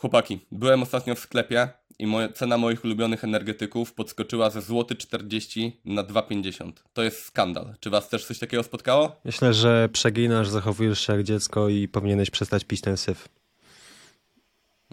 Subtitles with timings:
[0.00, 5.80] Chłopaki, byłem ostatnio w sklepie i moje, cena moich ulubionych energetyków podskoczyła ze złoty 40
[5.84, 6.72] na 2,50.
[6.92, 7.74] To jest skandal.
[7.80, 9.16] Czy was też coś takiego spotkało?
[9.24, 13.28] Myślę, że przeginasz, zachowujesz się jak dziecko i powinieneś przestać pić ten syf.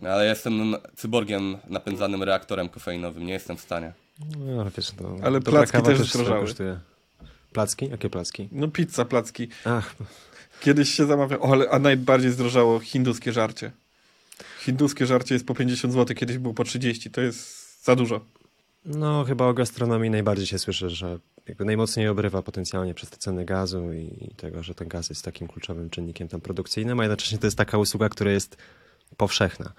[0.04, 3.94] Ale jestem cyborgiem napędzanym reaktorem kofeinowym, nie jestem w stanie.
[4.38, 6.42] No, wiesz, to, Ale placki też zdrożały.
[6.42, 6.80] kosztuje.
[7.54, 7.89] Placki?
[7.89, 8.50] Jakie placki?
[8.52, 9.48] No pizza, placki.
[9.66, 9.96] Ach,
[10.62, 13.71] Kiedyś się zamawia, o, ale, a najbardziej zdrożało hinduskie żarcie.
[14.59, 18.25] Hinduskie żarcie jest po 50 zł, kiedyś było po 30, to jest za dużo.
[18.86, 23.45] no chyba o gastronomii najbardziej się słyszy, że jakby najmocniej obrywa potencjalnie przez te ceny
[23.45, 27.47] gazu i tego, że ten gaz jest takim kluczowym czynnikiem tam produkcyjnym, a jednocześnie to
[27.47, 28.57] jest taka usługa, która jest
[29.18, 29.73] powszechna.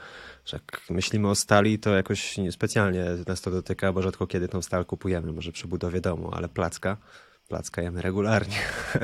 [0.44, 4.62] Że jak myślimy o stali, to jakoś specjalnie nas to dotyka, bo rzadko kiedy tą
[4.62, 6.96] stal kupujemy, może przy budowie domu, ale placka,
[7.48, 8.56] placka jemy regularnie.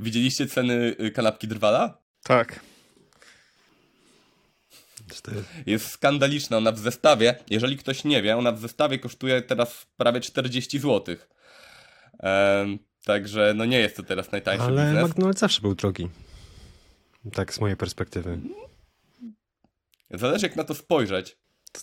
[0.00, 1.98] Widzieliście ceny y, kanapki Drwala?
[2.22, 2.60] Tak.
[5.66, 6.56] Jest skandaliczna.
[6.56, 11.16] Ona w zestawie, jeżeli ktoś nie wie, ona w zestawie kosztuje teraz prawie 40 zł.
[12.18, 15.10] Ehm, także no nie jest to teraz najtańszy Ale biznes.
[15.10, 16.08] McDonald's zawsze był drogi.
[17.32, 18.38] Tak z mojej perspektywy.
[20.10, 21.36] Zależy jak na to spojrzeć.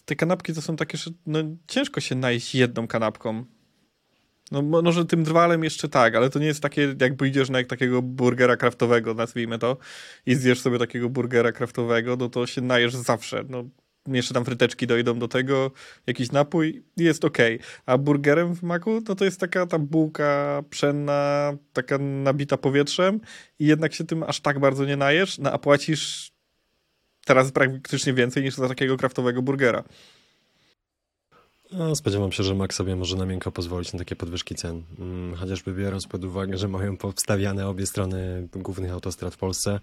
[0.06, 3.46] Te kanapki to są takie, że no, ciężko się najeść jedną kanapką.
[4.52, 7.58] No mo- może tym drwalem jeszcze tak, ale to nie jest takie, jakby idziesz na
[7.58, 9.78] jak takiego burgera kraftowego, nazwijmy to,
[10.26, 13.44] i zjesz sobie takiego burgera kraftowego, no to się najesz zawsze.
[13.50, 13.64] No,
[14.08, 15.72] jeszcze tam fryteczki dojdą do tego,
[16.08, 17.60] jakiś napój jest okej.
[17.86, 23.20] A burgerem w maku, no to jest taka ta bułka pszenna, taka nabita powietrzem
[23.60, 26.32] i jednak się tym aż tak bardzo nie najesz, no, a płacisz
[27.26, 29.84] teraz praktycznie więcej niż za takiego kraftowego burgera.
[31.72, 34.84] No, spodziewam się, że Mac sobie może na miękko pozwolić na takie podwyżki cen.
[35.00, 39.80] Mm, Chociażby biorąc pod uwagę, że mają powstawiane obie strony głównych autostrad w Polsce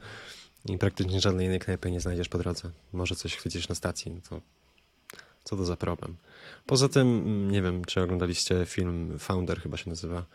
[0.66, 2.70] i praktycznie żadnej innej knajpy nie znajdziesz po drodze.
[2.92, 4.40] Może coś chwycisz na stacji, no to
[5.44, 6.16] co to za problem.
[6.66, 10.26] Poza tym, mm, nie wiem, czy oglądaliście film Founder, chyba się nazywa.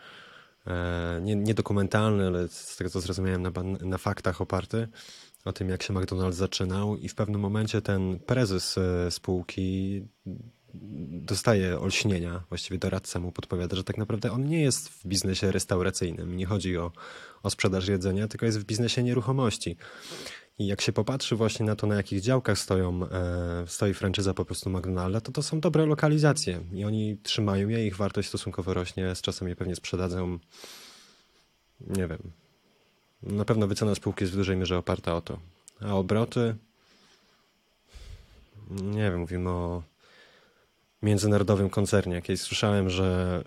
[0.66, 3.50] E, nie, nie dokumentalny, ale z tego co zrozumiałem, na,
[3.80, 4.88] na faktach oparty
[5.44, 10.02] o tym, jak się McDonald's zaczynał i w pewnym momencie ten prezes e, spółki
[10.74, 16.36] dostaje olśnienia, właściwie doradca mu podpowiada, że tak naprawdę on nie jest w biznesie restauracyjnym.
[16.36, 16.92] Nie chodzi o,
[17.42, 19.76] o sprzedaż jedzenia, tylko jest w biznesie nieruchomości.
[20.58, 24.44] I jak się popatrzy właśnie na to, na jakich działkach stoją, e, stoi franczyza po
[24.44, 29.14] prostu McDonalda, to to są dobre lokalizacje i oni trzymają je, ich wartość stosunkowo rośnie,
[29.14, 30.38] z czasem je pewnie sprzedadzą,
[31.80, 32.18] nie wiem.
[33.22, 35.38] Na pewno wycena spółki jest w dużej mierze oparta o to.
[35.80, 36.56] A obroty?
[38.70, 39.82] Nie wiem, mówimy o
[41.02, 42.14] międzynarodowym koncernie.
[42.14, 43.42] Jakieś słyszałem, że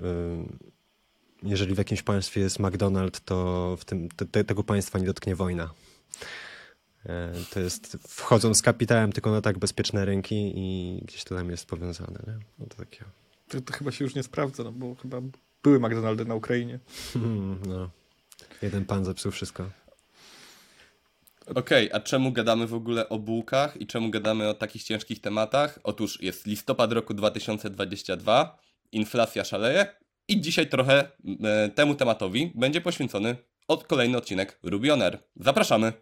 [1.43, 5.05] y, jeżeli w jakimś państwie jest McDonald's, to w tym, te, te, tego państwa nie
[5.05, 5.69] dotknie wojna.
[7.05, 11.49] E, To jest, wchodzą z kapitałem tylko na tak bezpieczne rynki i gdzieś to tam
[11.49, 12.19] jest powiązane.
[12.27, 12.33] Nie?
[12.59, 13.05] No to takie,
[13.49, 15.21] To, to chyba się już nie sprawdza, no bo chyba
[15.63, 16.79] były McDonaldy na Ukrainie.
[17.13, 17.89] hmm, no.
[18.61, 19.69] Jeden pan zepsuł wszystko.
[21.55, 25.79] Okej, a czemu gadamy w ogóle o bułkach i czemu gadamy o takich ciężkich tematach?
[25.83, 28.59] Otóż jest listopad roku 2022,
[28.91, 29.85] inflacja szaleje
[30.27, 31.11] i dzisiaj trochę
[31.43, 33.35] e, temu tematowi będzie poświęcony
[33.67, 35.23] od kolejny odcinek Rubioner.
[35.35, 35.93] Zapraszamy!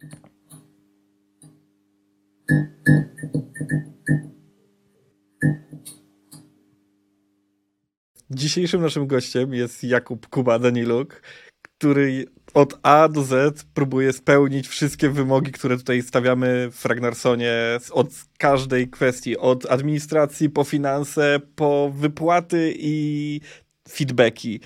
[8.30, 11.22] Dzisiejszym naszym gościem jest Jakub Kuba Daniluk,
[11.62, 17.54] który od A do Z próbuje spełnić wszystkie wymogi, które tutaj stawiamy w Ragnarsonie
[17.92, 23.42] od każdej kwestii, od administracji po finanse, po wypłaty i
[23.90, 24.60] feedbacki.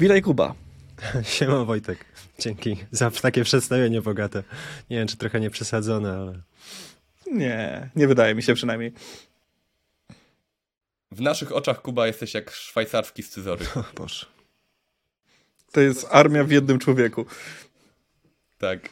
[0.00, 0.54] Witaj Kuba.
[1.22, 2.04] Siema Wojtek.
[2.38, 4.42] Dzięki za takie przedstawienie bogate.
[4.90, 6.42] Nie wiem, czy trochę nie przesadzone, ale
[7.32, 8.92] Nie, nie wydaje mi się przynajmniej.
[11.10, 13.76] W naszych oczach Kuba jesteś jak szwajcarski scyzoryk.
[13.76, 14.37] o Boże.
[15.72, 17.26] To jest armia w jednym człowieku.
[18.58, 18.88] Tak.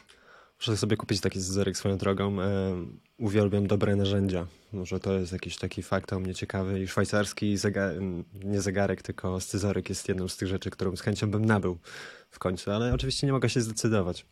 [0.59, 2.41] Muszę sobie kupić taki scyzoryk swoją drogą.
[2.41, 2.75] E,
[3.17, 4.47] uwielbiam dobre narzędzia.
[4.73, 6.79] Może to jest jakiś taki fakt o mnie ciekawy.
[6.79, 7.93] I szwajcarski zegar,
[8.43, 11.77] nie zegarek, tylko scyzoryk jest jedną z tych rzeczy, którą z chęcią bym nabył
[12.31, 14.25] w końcu, ale oczywiście nie mogę się zdecydować.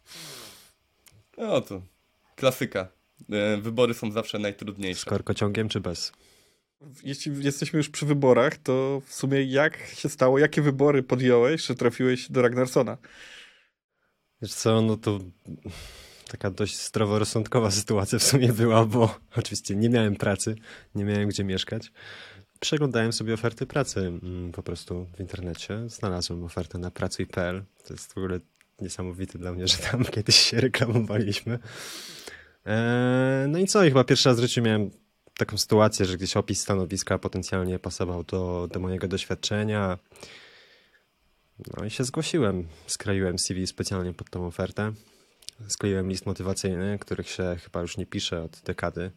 [1.38, 1.82] No to
[2.36, 2.88] klasyka.
[3.32, 5.10] E, Wybory są zawsze Z najtrudniejsze.
[5.10, 6.12] korkociągiem czy bez?
[7.04, 11.76] Jeśli jesteśmy już przy wyborach, to w sumie jak się stało, jakie wybory podjąłeś, że
[11.76, 12.98] trafiłeś do Ragnarsona?
[14.42, 15.20] Wiesz co, no to
[16.28, 20.56] taka dość zdroworozsądkowa sytuacja w sumie była, bo oczywiście nie miałem pracy,
[20.96, 21.92] nie miałem gdzie mieszkać.
[22.60, 25.90] Przeglądałem sobie oferty pracy mm, po prostu w internecie.
[25.90, 27.64] Znalazłem ofertę na pracuj.pl.
[27.88, 28.40] To jest w ogóle
[28.82, 31.60] niesamowite dla mnie, że tam kiedyś się reklamowaliśmy.
[32.66, 34.92] E, no i co, i chyba pierwszy raz w życiu miałem
[35.38, 39.98] taką sytuację, że gdzieś opis stanowiska potencjalnie pasował do, do mojego doświadczenia.
[41.78, 42.68] No i się zgłosiłem.
[42.88, 44.94] Skleiłem CV specjalnie pod tą ofertę.
[45.68, 49.12] Skleiłem list motywacyjny, których się chyba już nie pisze od dekady,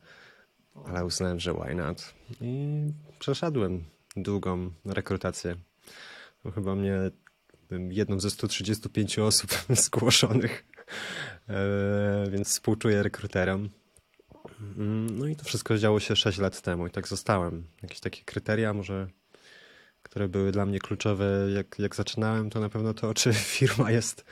[0.87, 2.15] ale uznałem, że why not.
[2.41, 2.83] I
[3.19, 3.85] przeszedłem
[4.17, 5.57] długą rekrutację.
[6.45, 7.11] No, chyba mnie
[7.89, 9.51] jedną ze 135 osób
[9.85, 10.65] zgłoszonych,
[11.49, 13.69] e, więc współczuję rekruterom.
[14.61, 17.65] Mm, no i to wszystko działo się 6 lat temu i tak zostałem.
[17.83, 19.09] Jakieś takie kryteria może,
[20.03, 24.25] które były dla mnie kluczowe jak, jak zaczynałem, to na pewno to, czy firma jest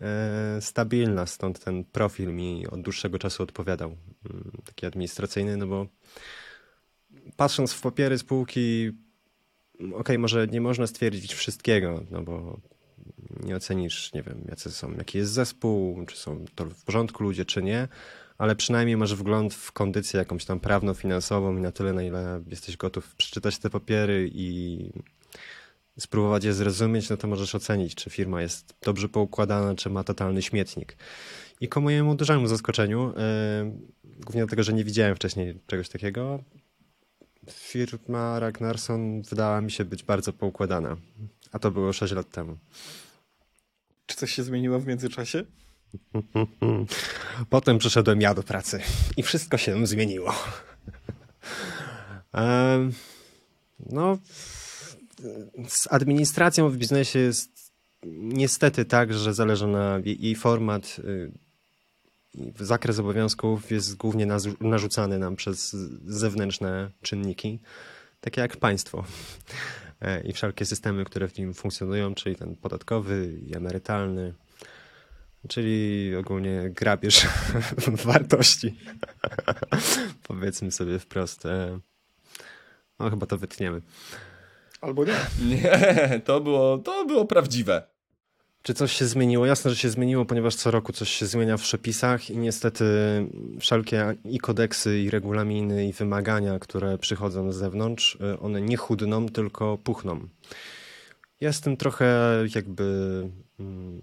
[0.00, 3.96] e, stabilna, stąd ten profil mi od dłuższego czasu odpowiadał.
[4.30, 5.86] Mm, taki administracyjny, no bo
[7.36, 8.92] patrząc w papiery spółki,
[9.74, 12.60] okej, okay, może nie można stwierdzić wszystkiego, no bo
[13.42, 17.44] nie ocenisz, nie wiem, jacy są, jaki jest zespół, czy są to w porządku ludzie,
[17.44, 17.88] czy nie,
[18.38, 22.76] ale przynajmniej masz wgląd w kondycję jakąś tam prawno-finansową i na tyle, na ile jesteś
[22.76, 24.90] gotów przeczytać te papiery i
[25.98, 30.42] spróbować je zrozumieć, no to możesz ocenić, czy firma jest dobrze poukładana, czy ma totalny
[30.42, 30.96] śmietnik.
[31.60, 33.72] I ku mojemu dużemu zaskoczeniu, yy,
[34.04, 36.40] głównie dlatego, że nie widziałem wcześniej czegoś takiego,
[37.50, 40.96] firma Ragnarsson wydała mi się być bardzo poukładana.
[41.52, 42.58] A to było 6 lat temu.
[44.06, 45.44] Czy coś się zmieniło w międzyczasie?
[47.50, 48.80] Potem przyszedłem ja do pracy
[49.16, 50.34] i wszystko się zmieniło.
[53.90, 54.18] no,
[55.68, 57.72] z administracją w biznesie jest
[58.16, 60.96] niestety tak, że zależy na jej format.
[60.98, 61.32] Y,
[62.60, 64.26] zakres obowiązków jest głównie
[64.60, 65.76] narzucany nam przez
[66.06, 67.58] zewnętrzne czynniki,
[68.20, 69.04] takie jak państwo.
[70.00, 74.34] E, I wszelkie systemy, które w nim funkcjonują, czyli ten podatkowy i emerytalny,
[75.48, 77.26] Czyli ogólnie grabież
[78.04, 78.74] wartości.
[80.22, 81.46] Powiedzmy sobie wprost.
[81.46, 81.78] E,
[82.98, 83.80] no chyba to wytniemy.
[84.80, 85.16] Albo nie.
[85.56, 87.94] Nie, to było, to było prawdziwe.
[88.62, 89.46] Czy coś się zmieniło?
[89.46, 92.84] Jasne, że się zmieniło, ponieważ co roku coś się zmienia w przepisach i niestety
[93.60, 99.28] wszelkie i kodeksy, i regulaminy, i wymagania, które przychodzą z zewnątrz, e, one nie chudną,
[99.28, 100.28] tylko puchną.
[101.40, 102.84] Jestem trochę jakby
[103.60, 104.00] mm,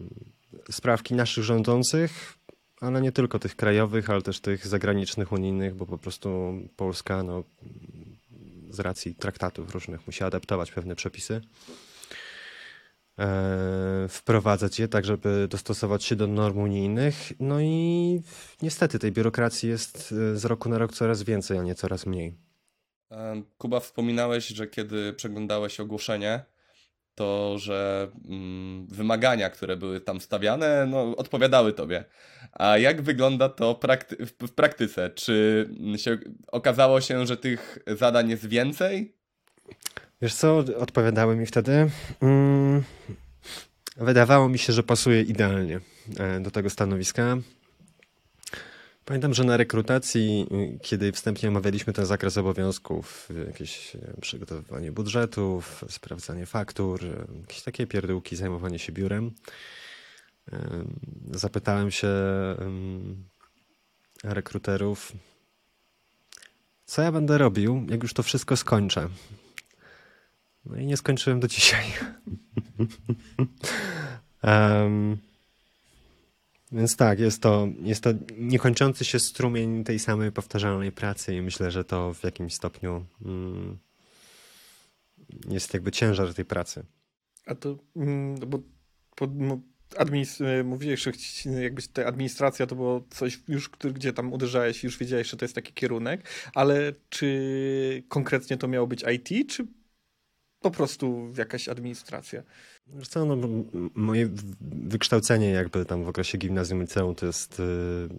[0.71, 2.33] sprawki naszych rządzących,
[2.81, 7.43] ale nie tylko tych krajowych, ale też tych zagranicznych, unijnych, bo po prostu Polska no,
[8.69, 11.41] z racji traktatów różnych musi adaptować pewne przepisy,
[13.19, 17.33] e, wprowadzać je tak, żeby dostosować się do norm unijnych.
[17.39, 18.21] No i
[18.61, 22.35] niestety tej biurokracji jest e, z roku na rok coraz więcej, a nie coraz mniej.
[23.57, 26.45] Kuba, wspominałeś, że kiedy przeglądałeś ogłoszenie,
[27.21, 32.03] to, że mm, wymagania, które były tam stawiane, no, odpowiadały tobie.
[32.51, 35.09] A jak wygląda to prakty w praktyce?
[35.09, 39.15] Czy się, okazało się, że tych zadań jest więcej?
[40.21, 41.89] Wiesz co, odpowiadały mi wtedy.
[42.21, 42.83] Mm,
[43.97, 45.79] wydawało mi się, że pasuje idealnie
[46.19, 47.37] e, do tego stanowiska.
[49.11, 55.85] Pamiętam, że na rekrutacji, y, kiedy wstępnie omawialiśmy ten zakres obowiązków, y, jakieś przygotowywanie budżetów,
[55.89, 59.31] sprawdzanie faktur, y, jakieś takie pierdółki, zajmowanie się biurem,
[61.31, 62.07] zapytałem się
[64.23, 65.13] rekruterów,
[66.85, 69.09] co ja będę robił, jak już to wszystko skończę.
[70.65, 71.85] No i nie skończyłem do dzisiaj.
[74.43, 75.17] um,
[76.71, 81.71] Więc tak, jest to, jest to niekończący się strumień tej samej powtarzalnej pracy i myślę,
[81.71, 83.77] że to w jakimś stopniu mm,
[85.49, 86.85] jest jakby ciężar tej pracy.
[87.45, 88.59] A to, mm, bo,
[89.19, 89.27] bo
[89.97, 91.11] administ- mówiłeś, że
[91.61, 95.45] jakby ta administracja to było coś już, gdzie tam uderzałeś i już wiedziałeś, że to
[95.45, 99.67] jest taki kierunek, ale czy konkretnie to miało być IT, czy
[100.61, 102.43] po prostu jakaś administracja?
[103.09, 103.47] Co, no,
[103.95, 104.29] moje
[104.61, 108.09] wykształcenie jakby tam w okresie gimnazjum liceum to jest yy,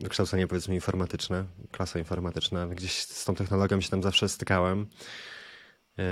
[0.00, 2.66] wykształcenie powiedzmy informatyczne, klasa informatyczna.
[2.66, 4.86] Gdzieś z tą technologią się tam zawsze stykałem.
[5.98, 6.04] Yy,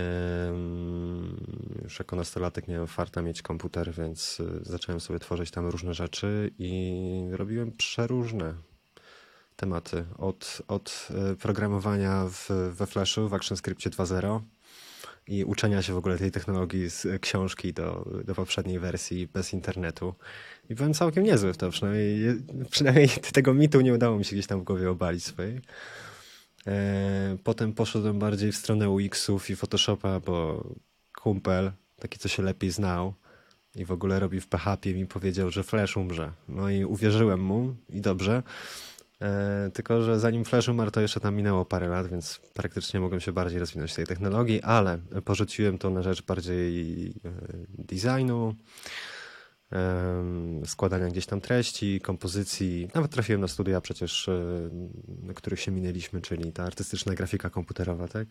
[1.83, 6.51] już jako nastolatek miałem farta mieć komputer, więc y, zacząłem sobie tworzyć tam różne rzeczy
[6.59, 8.55] i robiłem przeróżne
[9.59, 10.05] tematy.
[10.19, 14.41] Od, od y, programowania w, we Flashu, w ActionScriptie 2.0
[15.27, 20.15] i uczenia się w ogóle tej technologii z książki do, do poprzedniej wersji bez internetu.
[20.71, 24.47] I byłem całkiem niezły w to, przynajmniej, przynajmniej tego mitu nie udało mi się gdzieś
[24.47, 25.61] tam w głowie obalić swojej.
[26.67, 30.65] E, potem poszedłem bardziej w stronę UX-ów i Photoshopa, bo
[31.21, 33.15] kumpel, taki co się lepiej znał,
[33.75, 36.33] i w ogóle robi w PHP mi powiedział, że Flash umrze.
[36.49, 38.43] No i uwierzyłem mu i dobrze.
[39.23, 43.21] E, tylko, że zanim Flash umarł, to jeszcze tam minęło parę lat, więc praktycznie mogłem
[43.21, 47.31] się bardziej rozwinąć tej technologii, ale porzuciłem to na rzecz bardziej e,
[47.79, 48.55] designu,
[50.65, 52.89] składania gdzieś tam treści, kompozycji.
[52.95, 54.71] Nawet trafiłem na studia przecież, e,
[55.23, 58.29] na których się minęliśmy, czyli ta artystyczna grafika komputerowa, tak?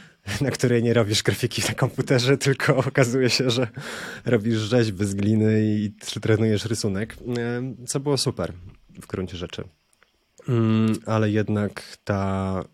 [0.40, 3.68] Na której nie robisz grafiki na komputerze, tylko okazuje się, że
[4.24, 7.16] robisz rzeźby z gliny i trenujesz rysunek,
[7.86, 8.52] co było super
[9.02, 9.64] w gruncie rzeczy.
[10.48, 12.64] Mm, ale jednak ta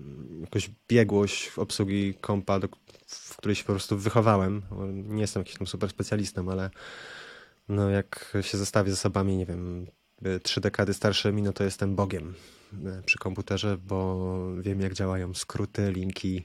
[0.00, 2.60] mm, jakoś biegłość w obsługi kompa,
[3.06, 6.70] w której się po prostu wychowałem, nie jestem jakimś tam super specjalistą, ale
[7.68, 9.86] no jak się zestawię z osobami, nie wiem,
[10.42, 12.34] trzy dekady starszymi, no to jestem bogiem
[12.86, 16.44] e, przy komputerze, bo wiem jak działają skróty, linki,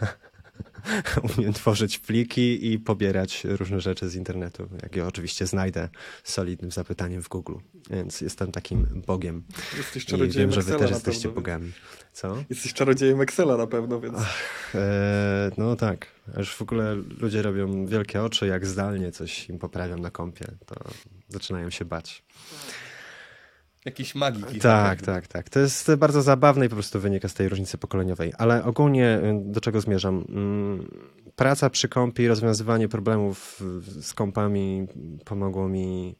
[1.38, 5.88] umiem tworzyć pliki i pobierać różne rzeczy z internetu, jak je oczywiście znajdę
[6.24, 7.54] solidnym zapytaniem w Google.
[7.90, 9.42] Więc jestem takim bogiem.
[9.76, 11.72] Jesteś czarodziejem I wiem, że wy też jesteście pewno, bogami.
[12.12, 12.36] Co?
[12.50, 14.14] Jesteś czarodziejem Excela na pewno, więc...
[14.18, 16.06] Ach, e, no tak.
[16.36, 20.74] Aż w ogóle ludzie robią wielkie oczy, jak zdalnie coś im poprawiam na kompie, to
[21.28, 22.24] zaczynają się bać.
[23.84, 24.58] Jakiś magiki.
[24.58, 25.50] Tak, tak, tak.
[25.50, 28.32] To jest bardzo zabawne i po prostu wynika z tej różnicy pokoleniowej.
[28.38, 30.24] Ale ogólnie y, do czego zmierzam?
[30.28, 30.88] Mm,
[31.36, 33.62] praca przy kompie i rozwiązywanie problemów
[34.00, 34.86] z kompami
[35.24, 36.16] pomogło mi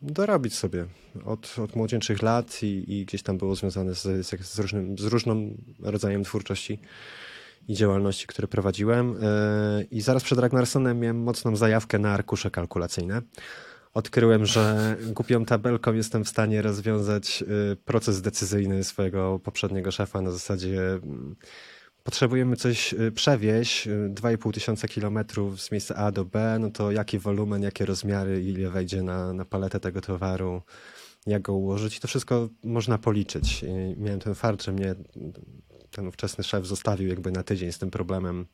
[0.00, 0.86] dorobić sobie
[1.24, 5.04] od, od młodzieńczych lat i, i gdzieś tam było związane z, z, z, różnym, z
[5.04, 6.78] różnym rodzajem twórczości
[7.68, 9.16] i działalności, które prowadziłem.
[9.16, 13.22] Y, I zaraz przed Ragnarsonem miałem mocną zajawkę na arkusze kalkulacyjne
[13.94, 20.20] odkryłem, że głupią tabelką jestem w stanie rozwiązać y, proces decyzyjny swojego poprzedniego szefa.
[20.20, 21.36] Na zasadzie mm,
[22.02, 26.92] potrzebujemy coś y, przewieźć 2,5 y, tysiąca kilometrów z miejsca A do B, no to
[26.92, 30.62] jaki wolumen, jakie rozmiary, ile wejdzie na, na paletę tego towaru,
[31.26, 31.96] jak go ułożyć.
[31.96, 33.62] I to wszystko można policzyć.
[33.62, 34.94] I miałem ten fart, że mnie
[35.90, 38.46] ten ówczesny szef zostawił jakby na tydzień z tym problemem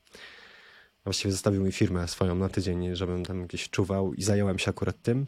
[1.09, 5.03] Właściwie zostawił mi firmę swoją na tydzień, żebym tam gdzieś czuwał i zająłem się akurat
[5.03, 5.27] tym.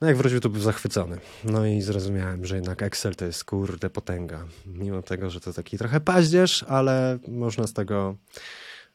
[0.00, 1.18] No jak wrócił, to był zachwycony.
[1.44, 4.44] No i zrozumiałem, że jednak Excel to jest kurde potęga.
[4.66, 8.16] Mimo tego, że to taki trochę paździerz, ale można z tego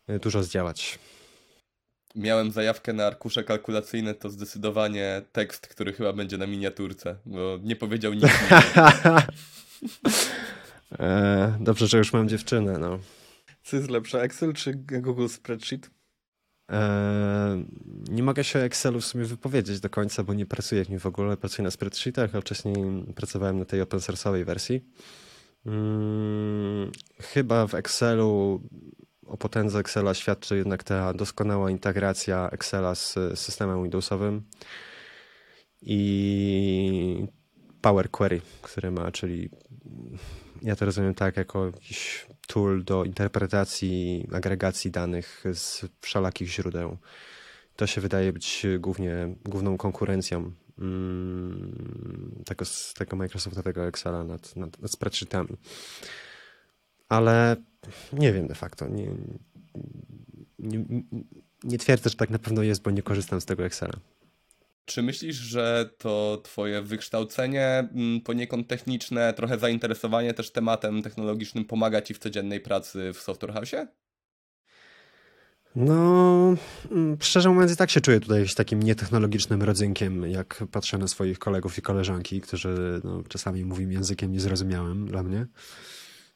[0.09, 0.99] y, dużo zdziałać.
[2.15, 7.75] Miałem zajawkę na arkusze kalkulacyjne, to zdecydowanie tekst, który chyba będzie na miniaturce, bo nie
[7.75, 8.23] powiedział nic.
[10.99, 12.99] e, dobrze, że już mam dziewczynę, no.
[13.63, 15.89] Co jest lepsze, Excel czy Google Spreadsheet?
[16.69, 17.65] Eee,
[18.09, 21.05] nie mogę się Excelu w sumie wypowiedzieć do końca, bo nie pracuję w nim w
[21.05, 21.37] ogóle.
[21.37, 22.75] Pracuję na spreadsheetach, a wcześniej
[23.15, 24.85] pracowałem na tej open source'owej wersji.
[25.63, 28.61] Hmm, chyba w Excelu
[29.25, 34.43] o potędze Excela świadczy jednak ta doskonała integracja Excela z systemem Windowsowym
[35.81, 37.27] i
[37.81, 39.49] Power Query, który ma, czyli
[40.61, 46.97] ja to rozumiem tak, jako jakiś tool do interpretacji, agregacji danych z wszelakich źródeł.
[47.75, 54.91] To się wydaje być głównie, główną konkurencją mm, tego, tego Microsoftowego Excela nad, nad, nad
[54.91, 55.57] spreadsheetami.
[57.09, 57.55] Ale
[58.13, 58.87] nie wiem de facto.
[58.87, 59.07] Nie,
[60.59, 60.85] nie,
[61.63, 63.93] nie twierdzę, że tak na pewno jest, bo nie korzystam z tego Excela.
[64.85, 72.01] Czy myślisz, że to twoje wykształcenie mm, poniekąd techniczne, trochę zainteresowanie też tematem technologicznym pomaga
[72.01, 73.75] ci w codziennej pracy w Software House?
[75.75, 76.55] No,
[76.91, 81.39] mm, szczerze mówiąc, i tak się czuję tutaj takim nietechnologicznym rodzynkiem, jak patrzę na swoich
[81.39, 85.47] kolegów i koleżanki, którzy no, czasami mówią językiem niezrozumiałym dla mnie.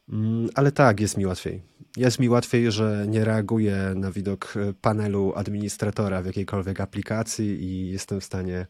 [0.08, 1.62] Mm, ale tak, jest mi łatwiej.
[1.96, 7.90] Jest mi łatwiej, że nie reaguję na widok e, panelu administratora w jakiejkolwiek aplikacji i
[7.90, 8.66] jestem w stanie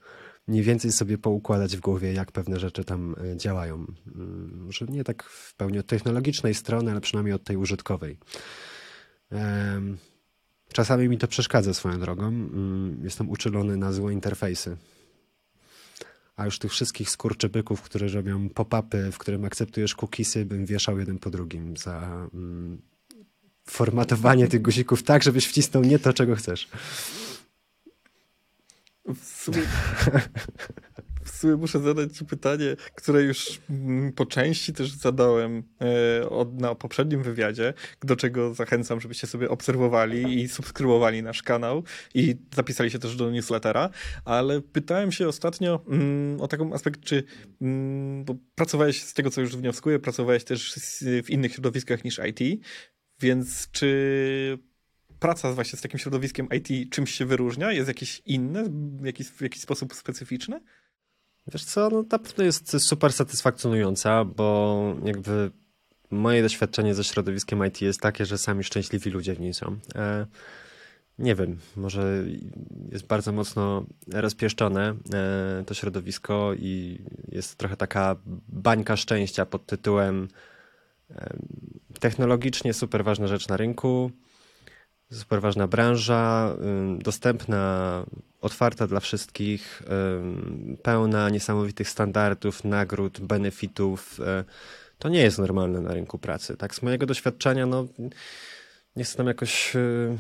[0.48, 3.86] mniej więcej sobie poukładać w głowie, jak pewne rzeczy tam e, działają.
[4.54, 8.18] Może mm, nie tak w pełni od technologicznej strony, ale przynajmniej od tej użytkowej.
[10.72, 12.26] Czasami mi to przeszkadza swoją drogą.
[12.26, 14.76] Mm, jestem uczulony na złe interfejsy
[16.36, 21.18] a już tych wszystkich skurczybyków, które robią pop-upy, w którym akceptujesz cookiesy, bym wieszał jeden
[21.18, 22.82] po drugim za mm,
[23.66, 26.68] formatowanie tych guzików tak, żebyś wcisnął nie to, czego chcesz.
[29.14, 29.62] W sumie,
[31.30, 36.74] sumie muszę zadać ci pytanie, które już mm, po części też zadałem e, od, na
[36.74, 41.82] poprzednim wywiadzie, do czego zachęcam, żebyście sobie obserwowali i subskrybowali nasz kanał
[42.14, 43.90] i zapisali się też do newslettera,
[44.24, 47.22] ale pytałem się ostatnio mm, o taką aspekt, czy
[47.60, 50.74] mm, bo pracowałeś z tego, co już wnioskuję, pracowałeś też
[51.24, 52.62] w innych środowiskach niż IT,
[53.20, 54.58] więc czy
[55.18, 57.72] praca właśnie z takim środowiskiem IT czymś się wyróżnia?
[57.72, 58.64] Jest jakieś inne,
[59.00, 60.60] w jakiś, w jakiś sposób specyficzny?
[61.52, 65.50] Wiesz co, no na pewno jest super satysfakcjonująca, bo jakby
[66.10, 69.76] moje doświadczenie ze środowiskiem IT jest takie, że sami szczęśliwi ludzie w niej są.
[69.94, 70.26] E,
[71.18, 72.24] nie wiem, może
[72.92, 76.98] jest bardzo mocno rozpieszczone e, to środowisko i
[77.28, 78.16] jest trochę taka
[78.48, 80.28] bańka szczęścia pod tytułem
[82.00, 84.10] technologicznie super ważna rzecz na rynku,
[85.12, 86.56] super ważna branża,
[86.98, 88.04] dostępna,
[88.40, 89.82] otwarta dla wszystkich,
[90.82, 94.20] pełna niesamowitych standardów, nagród, benefitów.
[94.20, 94.44] E,
[94.98, 96.56] to nie jest normalne na rynku pracy.
[96.56, 97.86] Tak z mojego doświadczenia, no
[98.96, 100.16] nie chcę tam jakoś e,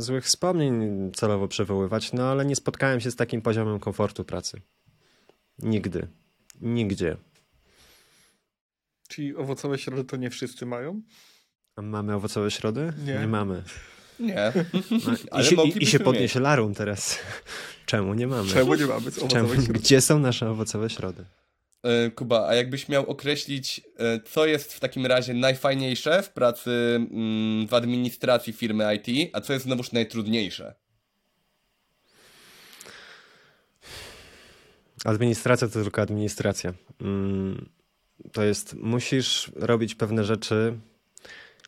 [0.00, 4.60] złych wspomnień celowo przywoływać, no ale nie spotkałem się z takim poziomem komfortu pracy.
[5.58, 6.08] Nigdy.
[6.60, 7.16] Nigdzie.
[9.08, 11.02] Czyli owocowe środy to nie wszyscy mają?
[11.76, 12.92] A mamy owocowe środy?
[13.04, 13.14] Nie.
[13.14, 13.62] Nie mamy.
[14.20, 14.52] Nie.
[15.32, 17.18] No, I, się, i, się podniesie larum teraz.
[17.86, 18.48] Czemu nie mamy?
[18.48, 21.24] Czemu nie mamy Czemu, Gdzie są nasze owocowe środy?
[21.82, 26.70] E, Kuba, a jakbyś miał określić, e, co jest w takim razie najfajniejsze w pracy
[26.70, 30.74] mm, w administracji firmy IT, a co jest znowuż najtrudniejsze?
[35.04, 36.72] Administracja to tylko administracja.
[37.00, 37.68] Mm,
[38.32, 40.78] to jest, musisz robić pewne rzeczy,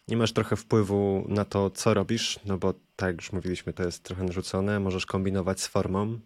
[0.09, 4.03] nie masz trochę wpływu na to, co robisz, no bo tak już mówiliśmy, to jest
[4.03, 6.19] trochę narzucone, możesz kombinować z formą.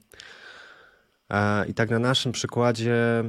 [1.68, 3.24] I tak na naszym przykładzie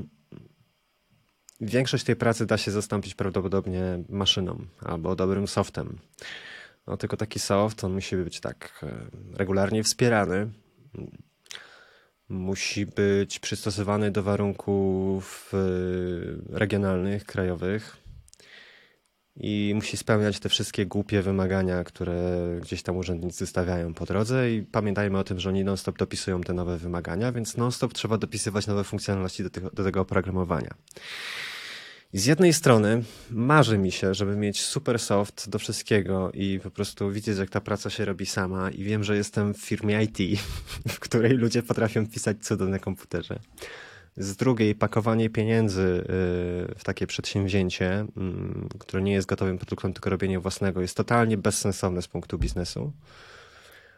[1.62, 6.00] większość tej pracy da się zastąpić prawdopodobnie maszyną albo dobrym softem.
[6.88, 10.50] No tylko taki soft, on musi być tak e, regularnie wspierany,
[12.30, 18.03] musi być przystosowany do warunków e, regionalnych, krajowych
[19.36, 22.16] i musi spełniać te wszystkie głupie wymagania, które
[22.62, 26.54] gdzieś tam urzędnicy stawiają po drodze i pamiętajmy o tym, że oni non-stop dopisują te
[26.54, 30.74] nowe wymagania, więc non-stop trzeba dopisywać nowe funkcjonalności do tego, do tego oprogramowania.
[32.14, 36.72] I z jednej strony marzy mi się, żeby mieć super soft do wszystkiego i po
[36.72, 40.42] prostu widzieć, jak ta praca się robi sama i wiem, że jestem w firmie IT,
[40.96, 43.40] w której ludzie potrafią pisać cuda na komputerze.
[44.18, 46.06] Z drugiej pakowanie pieniędzy y,
[46.78, 52.02] w takie przedsięwzięcie, mm, które nie jest gotowym produktem, tylko robienie własnego, jest totalnie bezsensowne
[52.02, 52.94] z punktu biznesu.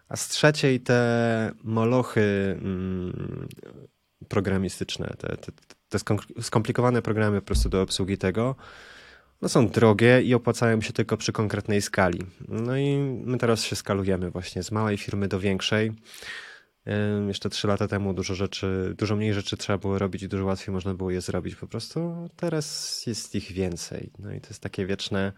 [0.09, 3.47] A z trzeciej te molochy mm,
[4.27, 5.51] programistyczne, te, te,
[5.89, 5.99] te
[6.41, 8.55] skomplikowane programy po prostu do obsługi tego,
[9.41, 12.25] no są drogie i opłacają się tylko przy konkretnej skali.
[12.47, 15.91] No i my teraz się skalujemy właśnie z małej firmy do większej.
[17.27, 20.93] Jeszcze trzy lata temu dużo rzeczy, dużo mniej rzeczy trzeba było robić dużo łatwiej można
[20.93, 22.29] było je zrobić po prostu.
[22.35, 24.11] Teraz jest ich więcej.
[24.19, 25.31] No i to jest takie wieczne,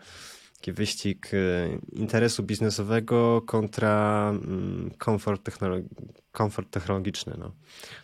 [0.55, 5.87] taki wyścig e, interesu biznesowego kontra mm, komfort, technologi
[6.31, 7.35] komfort technologiczny.
[7.39, 7.51] No.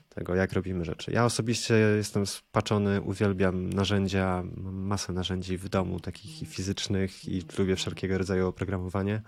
[0.09, 1.11] Tego, jak robimy rzeczy.
[1.11, 8.17] Ja osobiście jestem spaczony, uwielbiam narzędzia, masę narzędzi w domu, takich fizycznych i lubię wszelkiego
[8.17, 9.21] rodzaju oprogramowanie.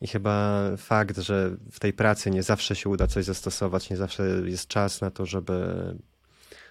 [0.00, 4.42] I chyba fakt, że w tej pracy nie zawsze się uda coś zastosować, nie zawsze
[4.44, 5.64] jest czas na to, żeby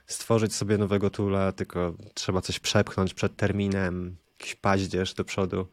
[0.07, 5.67] stworzyć sobie nowego tula, tylko trzeba coś przepchnąć przed terminem, jakiś paździerz do przodu,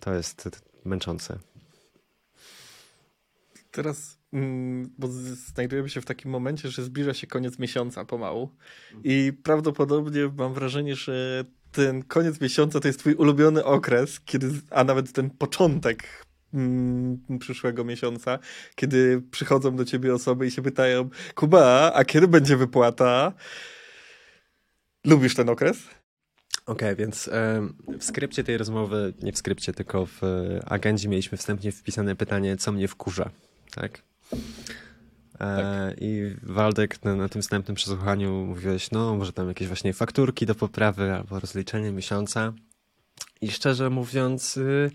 [0.00, 1.38] to jest męczące.
[3.70, 5.08] Teraz, mm, bo
[5.52, 8.50] znajdujemy się w takim momencie, że zbliża się koniec miesiąca pomału
[9.04, 14.84] i prawdopodobnie mam wrażenie, że ten koniec miesiąca to jest twój ulubiony okres, kiedy, a
[14.84, 16.23] nawet ten początek
[17.40, 18.38] przyszłego miesiąca,
[18.74, 23.32] kiedy przychodzą do ciebie osoby i się pytają, Kuba, a kiedy będzie wypłata?
[25.04, 25.76] Lubisz ten okres?
[26.66, 27.30] Okej, okay, więc
[27.98, 30.20] w skrypcie tej rozmowy, nie w skrypcie, tylko w
[30.66, 33.30] agendzie mieliśmy wstępnie wpisane pytanie, co mnie wkurza,
[33.74, 34.02] tak?
[34.32, 35.96] E, tak.
[36.00, 40.54] I Waldek na, na, tym wstępnym przesłuchaniu mówiłeś, no może tam jakieś właśnie fakturki do
[40.54, 42.52] poprawy albo rozliczenie miesiąca.
[43.40, 44.90] I szczerze mówiąc, y,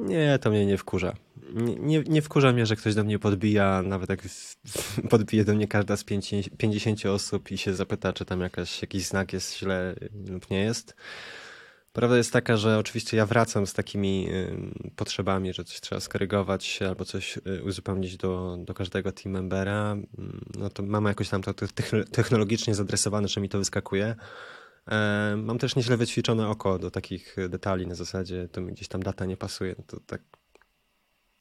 [0.00, 1.12] nie, to mnie nie wkurza.
[1.80, 4.22] Nie, nie, wkurza mnie, że ktoś do mnie podbija, nawet jak
[5.10, 6.04] podbije do mnie każda z
[6.58, 9.94] 50 osób i się zapyta, czy tam jakaś, jakiś znak jest źle
[10.28, 10.96] lub nie jest.
[11.92, 14.28] Prawda jest taka, że oczywiście ja wracam z takimi
[14.96, 19.92] potrzebami, że coś trzeba skorygować albo coś y, uzupełnić do, do każdego team membera.
[19.92, 21.54] Mm, no to mamy jakoś tam to
[22.12, 24.16] technologicznie zadresowane, że mi to wyskakuje.
[24.88, 29.02] E, mam też nieźle wyćwiczone oko do takich detali na zasadzie, to mi gdzieś tam
[29.02, 29.74] data nie pasuje.
[29.78, 30.22] No to tak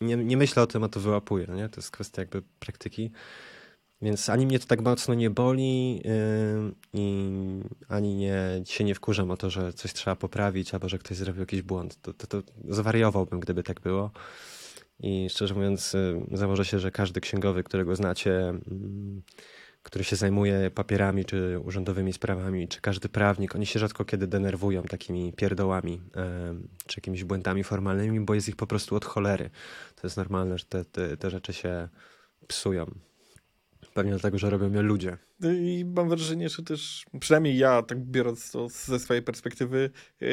[0.01, 1.45] nie, nie myślę o tym, a to wyłapuję.
[1.47, 1.69] No nie?
[1.69, 3.11] To jest kwestia jakby praktyki.
[4.01, 6.01] Więc ani mnie to tak mocno nie boli yy,
[6.93, 7.29] i
[7.87, 11.39] ani nie, się nie wkurzam o to, że coś trzeba poprawić albo że ktoś zrobił
[11.39, 12.01] jakiś błąd.
[12.01, 12.43] To, to, to
[13.39, 14.11] gdyby tak było.
[14.99, 19.21] I szczerze mówiąc, y, założę się, że każdy księgowy, którego znacie, mm,
[19.83, 24.83] który się zajmuje papierami czy urzędowymi sprawami, czy każdy prawnik, oni się rzadko kiedy denerwują
[24.83, 26.01] takimi pierdołami
[26.87, 29.49] czy jakimiś błędami formalnymi, bo jest ich po prostu od cholery.
[29.95, 31.89] To jest normalne, że te, te, te rzeczy się
[32.47, 32.85] psują.
[33.99, 35.17] Pewnie dlatego, że robią je ludzie.
[35.39, 39.89] No I mam wrażenie, że też, przynajmniej ja, tak biorąc to ze swojej perspektywy,
[40.21, 40.27] yy,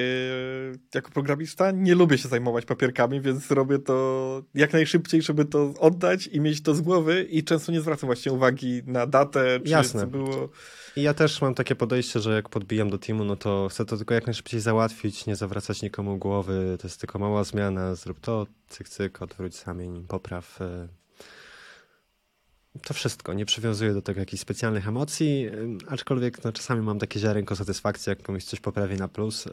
[0.94, 6.26] jako programista, nie lubię się zajmować papierkami, więc robię to jak najszybciej, żeby to oddać
[6.26, 10.00] i mieć to z głowy i często nie zwracam właśnie uwagi na datę, czy Jasne.
[10.00, 10.48] co było.
[10.96, 13.96] I ja też mam takie podejście, że jak podbijam do teamu, no to chcę to
[13.96, 18.46] tylko jak najszybciej załatwić, nie zawracać nikomu głowy, to jest tylko mała zmiana, zrób to,
[18.68, 21.05] cyk, cyk, odwróć samień, popraw, yy
[22.82, 23.34] to wszystko.
[23.34, 25.46] Nie przywiązuję do tego jakichś specjalnych emocji,
[25.88, 29.48] aczkolwiek no, czasami mam takie ziarenko satysfakcji, jak komuś coś poprawi na plus.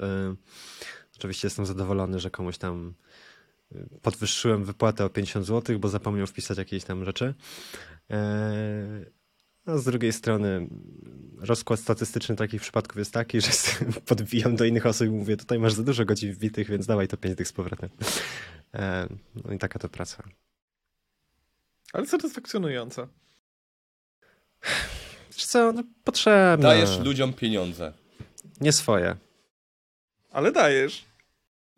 [1.17, 2.93] Oczywiście jestem zadowolony, że komuś tam
[3.71, 7.33] y, podwyższyłem wypłatę o 50 zł, bo zapomniał wpisać jakieś tam rzeczy.
[8.11, 9.05] E,
[9.65, 10.67] a z drugiej strony
[11.37, 13.49] rozkład statystyczny takich przypadków jest taki, że
[14.05, 17.17] podbijam do innych osób i mówię, tutaj masz za dużo godzin wbitych, więc dawaj to
[17.17, 17.89] 5 tych z powrotem.
[18.73, 20.23] E, no i taka to praca.
[21.93, 23.07] Ale satysfakcjonująca.
[25.31, 26.63] Wiesz co, no potrzebne.
[26.63, 27.93] Dajesz ludziom pieniądze.
[28.61, 29.15] Nie swoje.
[30.31, 31.05] Ale dajesz.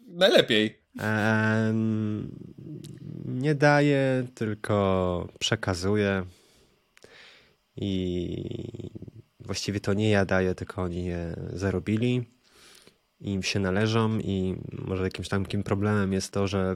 [0.07, 0.79] Najlepiej.
[3.25, 6.25] Nie daję, tylko przekazuję.
[7.75, 8.91] I
[9.39, 12.23] właściwie to nie ja daję, tylko oni je zarobili.
[13.19, 14.19] I im się należą.
[14.19, 16.75] I może jakimś takim problemem jest to, że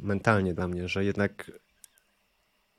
[0.00, 1.50] mentalnie dla mnie, że jednak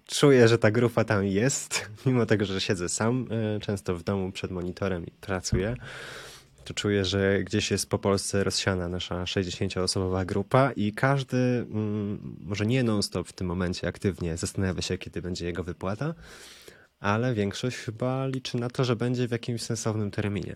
[0.06, 4.32] czuję, że ta grupa tam jest, mimo tego, że siedzę sam e, często w domu
[4.32, 5.76] przed monitorem i pracuję,
[6.66, 12.66] to czuję, że gdzieś jest po Polsce rozsiana nasza 60-osobowa grupa i każdy, mm, może
[12.66, 16.14] nie non-stop w tym momencie aktywnie zastanawia się, kiedy będzie jego wypłata,
[17.00, 20.56] ale większość chyba liczy na to, że będzie w jakimś sensownym terminie.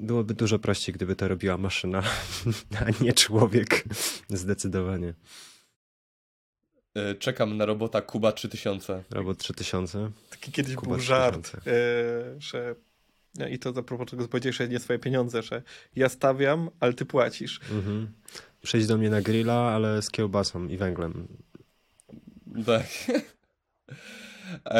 [0.00, 2.02] Byłoby dużo prościej, gdyby to robiła maszyna,
[2.80, 3.84] a nie człowiek.
[4.28, 5.14] Zdecydowanie.
[6.94, 9.04] E, czekam na robota Kuba 3000.
[9.10, 10.10] Robot 3000.
[10.30, 11.72] Taki kiedyś Kuba był żart, yy,
[12.38, 12.74] że
[13.34, 15.62] no i to za propos co powiedziałeś, że nie swoje pieniądze, że
[15.96, 17.60] ja stawiam, ale ty płacisz.
[17.72, 18.12] Mhm.
[18.62, 21.28] Przyjdź do mnie na grilla, ale z kiełbasą i węglem.
[22.66, 22.86] Tak.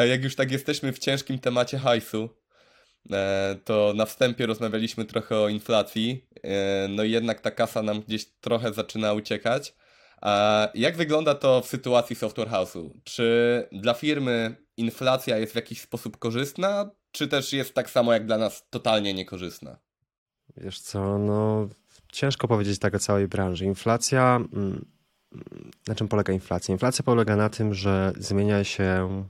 [0.09, 2.29] Jak już tak jesteśmy w ciężkim temacie hajsu,
[3.11, 6.25] e, to na wstępie rozmawialiśmy trochę o inflacji,
[6.89, 9.73] no i jednak ta kasa nam gdzieś trochę zaczyna uciekać.
[10.21, 12.89] A jak wygląda to w sytuacji Software House'u?
[13.03, 18.25] Czy dla firmy inflacja jest w jakiś sposób korzystna, czy też jest tak samo jak
[18.25, 19.77] dla nas totalnie niekorzystna?
[20.57, 21.67] Wiesz co, no
[22.11, 23.65] ciężko powiedzieć tak o całej branży.
[23.65, 24.85] Inflacja, mm,
[25.87, 26.71] na czym polega inflacja?
[26.71, 29.23] Inflacja polega na tym, że zmienia się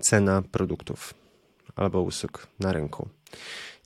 [0.00, 1.14] cena produktów
[1.76, 3.08] albo usług na rynku.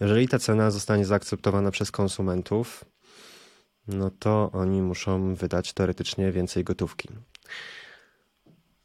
[0.00, 2.84] Jeżeli ta cena zostanie zaakceptowana przez konsumentów,
[3.88, 7.08] no to oni muszą wydać teoretycznie więcej gotówki.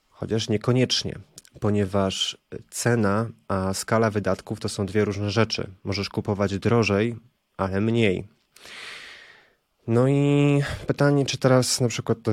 [0.09, 1.19] Chociaż niekoniecznie,
[1.59, 2.37] ponieważ
[2.69, 5.71] cena a skala wydatków to są dwie różne rzeczy.
[5.83, 7.15] Możesz kupować drożej,
[7.57, 8.27] ale mniej.
[9.87, 12.31] No i pytanie, czy teraz na przykład e,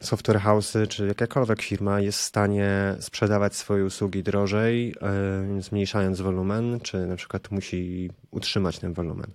[0.00, 6.80] software house'y, czy jakakolwiek firma jest w stanie sprzedawać swoje usługi drożej, e, zmniejszając wolumen,
[6.80, 9.30] czy na przykład musi utrzymać ten wolumen.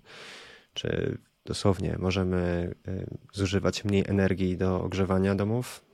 [0.73, 5.85] Czy dosłownie możemy y, zużywać mniej energii do ogrzewania domów.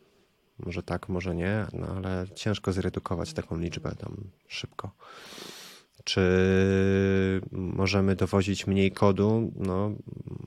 [0.59, 4.15] Może tak, może nie, no ale ciężko zredukować taką liczbę tam
[4.47, 4.91] szybko.
[6.03, 6.21] Czy
[7.51, 9.51] możemy dowozić mniej kodu?
[9.55, 9.91] No,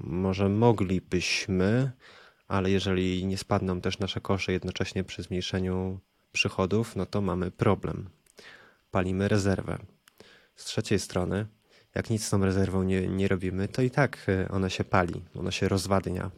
[0.01, 1.93] może moglibyśmy,
[2.49, 6.01] ale jeżeli nie spadną też nasze kosze jednocześnie przy zmniejszeniu
[6.33, 8.09] przychodów, no to mamy problem.
[8.91, 9.79] Palimy rezerwę.
[10.57, 11.47] Z trzeciej strony,
[11.95, 15.25] jak nic z tą rezerwą nie, nie robimy, to i tak e, ona się pali,
[15.35, 16.31] ona się rozwadnia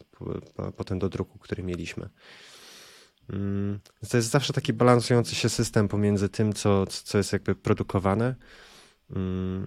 [0.77, 2.09] potem do druku, który mieliśmy.
[3.29, 8.35] Mm, to jest zawsze taki balansujący się system pomiędzy tym, co, co jest jakby produkowane,
[9.15, 9.65] mm,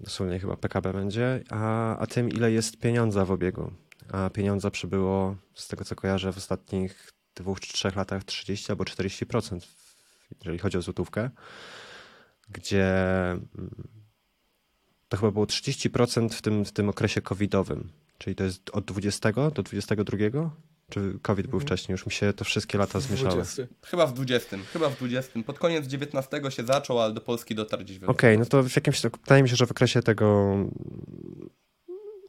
[0.00, 3.72] dosłownie chyba PKB będzie, a, a tym, ile jest pieniądza w obiegu.
[4.12, 8.84] A pieniądza przybyło, z tego co kojarzę, w ostatnich dwóch czy trzech latach 30 albo
[8.84, 9.60] 40%,
[10.40, 11.30] jeżeli chodzi o złotówkę,
[12.48, 12.94] gdzie
[13.30, 13.99] mm,
[15.10, 17.88] to chyba było 30% w tym, w tym okresie covidowym.
[18.18, 20.50] Czyli to jest od 20 do 22?
[20.90, 21.66] Czy COVID był mhm.
[21.66, 21.92] wcześniej?
[21.92, 23.32] Już mi się to wszystkie lata zmieszały.
[23.32, 23.62] 20.
[23.86, 24.56] Chyba w 20.
[24.72, 25.42] Chyba w 20.
[25.42, 28.76] Pod koniec 19 się zaczął, ale do Polski dotarł gdzieś Okej, okay, no to w
[28.76, 29.02] jakimś...
[29.02, 30.56] Wydaje mi się, że w okresie tego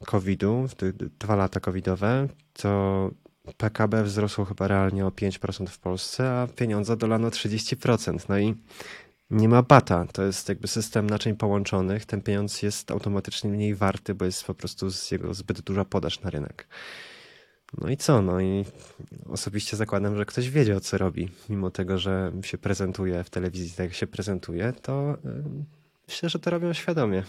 [0.05, 3.11] COVID-u, te dwa lata covidowe, to
[3.57, 8.19] PKB wzrosło chyba realnie o 5% w Polsce, a pieniądze dolano 30%.
[8.29, 8.55] No i
[9.31, 10.05] nie ma bata.
[10.13, 12.05] To jest jakby system naczyń połączonych.
[12.05, 16.21] Ten pieniądz jest automatycznie mniej warty, bo jest po prostu z jego zbyt duża podaż
[16.21, 16.67] na rynek.
[17.77, 18.21] No i co?
[18.21, 18.65] No i
[19.29, 21.29] osobiście zakładam, że ktoś wiedział, co robi.
[21.49, 25.17] Mimo tego, że się prezentuje w telewizji tak jak się prezentuje, to
[26.07, 27.23] myślę, że to robią świadomie.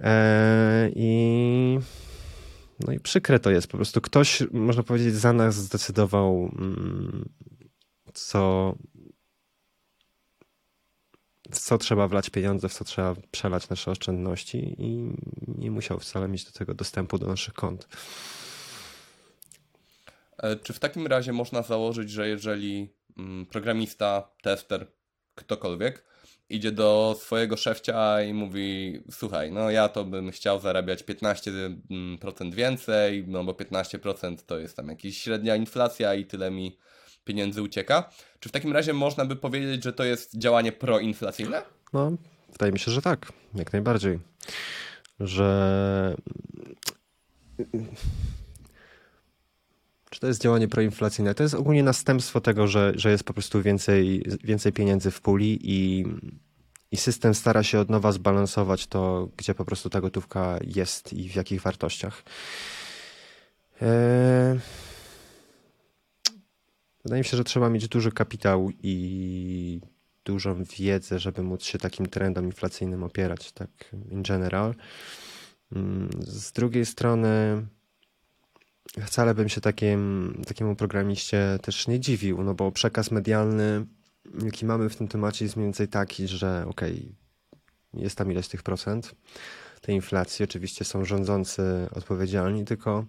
[0.00, 1.78] Eee, I
[2.86, 3.66] no i przykre to jest.
[3.68, 7.28] Po prostu ktoś, można powiedzieć, za nas zdecydował, mm,
[8.14, 8.74] co,
[11.50, 15.12] w co trzeba wlać pieniądze, w co trzeba przelać nasze oszczędności i
[15.58, 17.88] nie musiał wcale mieć do tego dostępu do naszych kont.
[20.38, 24.86] E, czy w takim razie można założyć, że jeżeli mm, programista, tester,
[25.34, 26.04] ktokolwiek
[26.48, 33.24] idzie do swojego szefcia i mówi: Słuchaj, no ja to bym chciał zarabiać 15% więcej,
[33.28, 36.78] no bo 15% to jest tam jakaś średnia inflacja i tyle mi
[37.26, 38.10] pieniędzy ucieka.
[38.40, 41.62] Czy w takim razie można by powiedzieć, że to jest działanie proinflacyjne?
[41.92, 42.12] No,
[42.52, 44.18] wydaje mi się, że tak, jak najbardziej.
[45.20, 46.16] Że.
[50.10, 51.34] Czy to jest działanie proinflacyjne?
[51.34, 55.58] To jest ogólnie następstwo tego, że, że jest po prostu więcej, więcej pieniędzy w puli
[55.62, 56.04] i,
[56.92, 61.28] i system stara się od nowa zbalansować to, gdzie po prostu ta gotówka jest i
[61.28, 62.22] w jakich wartościach.
[63.82, 64.60] Eee...
[67.06, 69.80] Wydaje mi się, że trzeba mieć duży kapitał i
[70.24, 73.70] dużą wiedzę, żeby móc się takim trendom inflacyjnym opierać, tak
[74.10, 74.74] in general.
[75.72, 77.66] Mm, z drugiej strony
[79.06, 83.86] wcale bym się takim, takiemu programiście też nie dziwił, no bo przekaz medialny,
[84.44, 86.92] jaki mamy w tym temacie jest mniej więcej taki, że okej,
[87.92, 89.14] okay, jest tam ileś tych procent
[89.80, 91.62] tej inflacji, oczywiście są rządzący
[91.94, 93.04] odpowiedzialni, tylko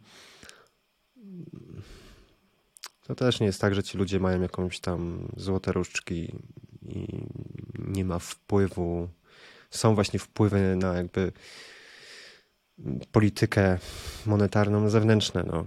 [3.08, 6.32] to też nie jest tak, że ci ludzie mają jakąś tam złote różdżki
[6.82, 7.08] i
[7.78, 9.10] nie ma wpływu,
[9.70, 11.32] są właśnie wpływy na jakby
[13.12, 13.78] politykę
[14.26, 15.44] monetarną zewnętrzne.
[15.48, 15.66] No.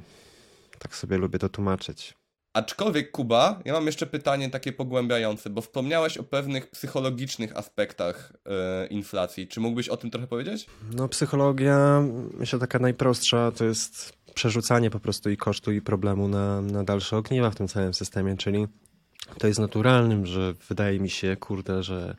[0.78, 2.20] Tak sobie lubię to tłumaczyć.
[2.52, 8.86] Aczkolwiek, Kuba, ja mam jeszcze pytanie takie pogłębiające, bo wspomniałeś o pewnych psychologicznych aspektach yy,
[8.86, 9.48] inflacji.
[9.48, 10.66] Czy mógłbyś o tym trochę powiedzieć?
[10.92, 12.02] No, psychologia,
[12.38, 17.16] myślę, taka najprostsza to jest przerzucanie po prostu i kosztu, i problemu na, na dalsze
[17.16, 18.66] ogniwa w tym całym systemie, czyli
[19.38, 22.16] to jest naturalnym, że wydaje mi się, kurde, że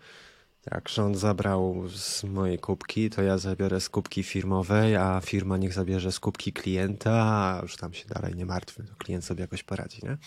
[0.72, 5.74] jak rząd zabrał z mojej kubki, to ja zabiorę z kubki firmowej, a firma niech
[5.74, 9.64] zabierze z kubki klienta, a już tam się dalej nie martwy, to klient sobie jakoś
[9.64, 10.18] poradzi, nie?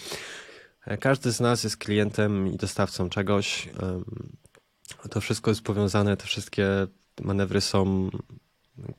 [0.96, 3.68] Każdy z nas jest klientem i dostawcą czegoś.
[5.10, 6.66] To wszystko jest powiązane, te wszystkie
[7.22, 8.10] manewry są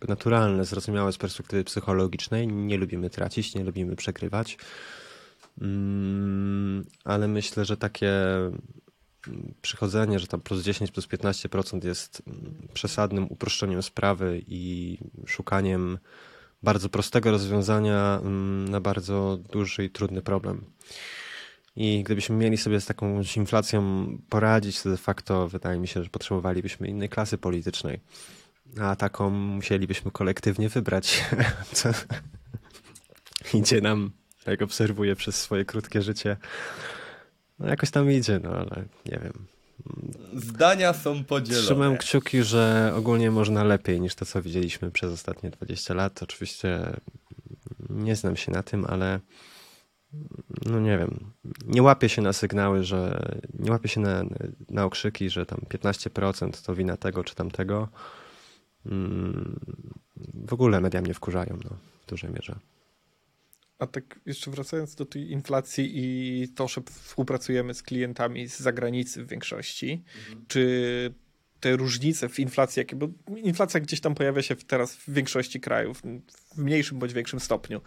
[0.07, 2.47] naturalne, zrozumiałe z perspektywy psychologicznej.
[2.47, 4.57] Nie lubimy tracić, nie lubimy przegrywać.
[5.61, 8.11] Mm, ale myślę, że takie
[9.61, 12.21] przychodzenie, że tam plus 10, plus 15% jest
[12.73, 15.97] przesadnym uproszczeniem sprawy i szukaniem
[16.63, 20.65] bardzo prostego rozwiązania mm, na bardzo duży i trudny problem.
[21.75, 26.09] I gdybyśmy mieli sobie z taką inflacją poradzić, to de facto wydaje mi się, że
[26.09, 27.99] potrzebowalibyśmy innej klasy politycznej.
[28.81, 31.23] A taką musielibyśmy kolektywnie wybrać.
[31.73, 31.89] Co
[33.53, 34.11] idzie nam,
[34.47, 36.37] jak obserwuję przez swoje krótkie życie,
[37.59, 39.45] no jakoś tam idzie, no ale nie wiem.
[40.33, 41.65] Zdania są podzielone.
[41.65, 46.23] Trzymam kciuki, że ogólnie można lepiej niż to, co widzieliśmy przez ostatnie 20 lat.
[46.23, 46.79] Oczywiście
[47.89, 49.19] nie znam się na tym, ale
[50.65, 51.31] no nie wiem.
[51.65, 53.19] Nie łapię się na sygnały, że
[53.59, 54.23] nie łapię się na,
[54.69, 57.89] na okrzyki, że tam 15% to wina tego czy tamtego.
[60.33, 62.59] W ogóle media mnie wkurzają no, w dużej mierze.
[63.79, 69.25] A tak jeszcze wracając do tej inflacji i to, że współpracujemy z klientami z zagranicy
[69.25, 70.45] w większości, mhm.
[70.47, 71.13] czy
[71.59, 76.01] te różnice w inflacji, jakie, bo inflacja gdzieś tam pojawia się teraz w większości krajów,
[76.55, 77.81] w mniejszym bądź większym stopniu,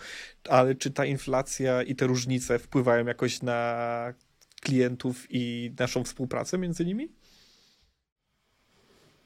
[0.48, 4.14] ale czy ta inflacja i te różnice wpływają jakoś na
[4.60, 7.08] klientów i naszą współpracę między nimi?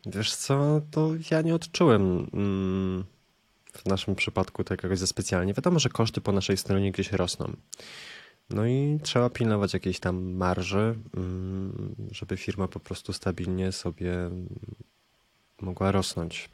[0.07, 3.05] Wiesz co, to ja nie odczułem mm,
[3.73, 5.55] w naszym przypadku tak jakoś za specjalnie.
[5.55, 7.53] Wiadomo, że koszty po naszej stronie gdzieś rosną.
[8.51, 14.31] No i trzeba pilnować jakiejś tam marży, mm, żeby firma po prostu stabilnie sobie
[15.61, 16.49] mogła rosnąć.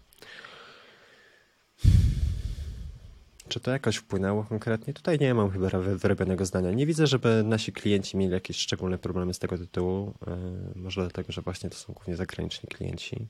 [3.48, 4.94] Czy to jakoś wpłynęło konkretnie?
[4.94, 6.70] Tutaj nie mam chyba wyrobionego zdania.
[6.70, 10.14] Nie widzę, żeby nasi klienci mieli jakieś szczególne problemy z tego tytułu.
[10.26, 10.36] E,
[10.74, 13.28] może dlatego, że właśnie to są głównie zagraniczni klienci.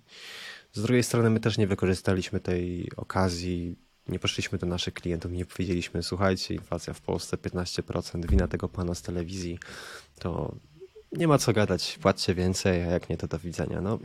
[0.72, 3.76] Z drugiej strony my też nie wykorzystaliśmy tej okazji
[4.08, 8.94] nie poszliśmy do naszych klientów, nie powiedzieliśmy, słuchajcie, inflacja w Polsce 15%, wina tego pana
[8.94, 9.58] z telewizji,
[10.18, 10.54] to
[11.12, 13.80] nie ma co gadać, płaccie więcej, a jak nie, to do widzenia.
[13.80, 13.98] No,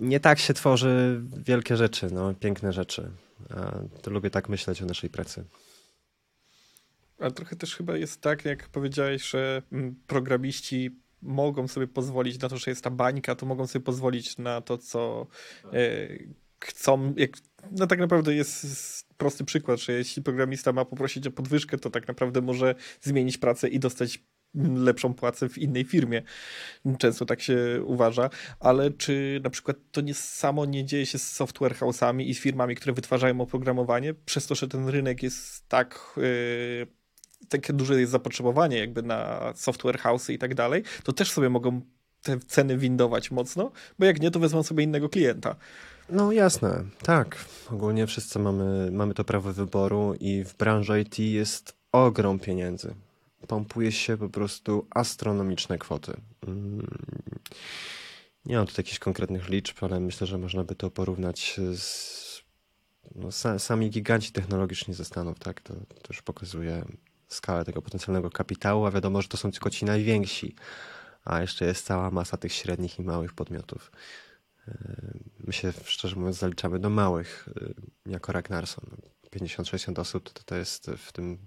[0.00, 3.10] nie tak się tworzy wielkie rzeczy, no, piękne rzeczy.
[4.02, 5.44] To lubię tak myśleć o naszej pracy.
[7.18, 12.48] Ale trochę też chyba jest tak, jak powiedziałeś, że mm, programiści mogą sobie pozwolić na
[12.48, 15.26] to, że jest ta bańka, to mogą sobie pozwolić na to, co
[15.72, 16.08] e,
[16.60, 17.14] chcą.
[17.16, 17.30] Jak,
[17.70, 18.66] no tak naprawdę jest
[19.16, 23.68] prosty przykład, że jeśli programista ma poprosić o podwyżkę, to tak naprawdę może zmienić pracę
[23.68, 26.22] i dostać lepszą płacę w innej firmie.
[26.98, 31.32] Często tak się uważa, ale czy na przykład to nie samo nie dzieje się z
[31.32, 36.14] software house'ami i z firmami, które wytwarzają oprogramowanie, przez to, że ten rynek jest tak
[36.16, 36.86] yy,
[37.48, 41.80] takie duże jest zapotrzebowanie jakby na software house'y i tak dalej, to też sobie mogą
[42.22, 45.56] te ceny windować mocno, bo jak nie, to wezmą sobie innego klienta.
[46.08, 47.44] No jasne, tak.
[47.70, 52.94] Ogólnie wszyscy mamy, mamy to prawo wyboru i w branży IT jest ogrom pieniędzy
[53.48, 56.12] pompuje się po prostu astronomiczne kwoty.
[56.46, 56.86] Mm.
[58.44, 62.20] Nie mam tu jakichś konkretnych liczb, ale myślę, że można by to porównać z.
[63.14, 65.60] No, sami giganci technologiczni ze Stanów, tak?
[65.60, 65.74] To,
[66.08, 66.84] już pokazuje
[67.28, 70.54] skalę tego potencjalnego kapitału, a wiadomo, że to są tylko ci najwięksi,
[71.24, 73.92] a jeszcze jest cała masa tych średnich i małych podmiotów.
[74.68, 74.74] Yy,
[75.38, 77.74] my się, szczerze mówiąc, zaliczamy do małych, yy,
[78.12, 78.84] jako Ragnarson.
[79.36, 81.38] 50-60 osób to, to jest w tym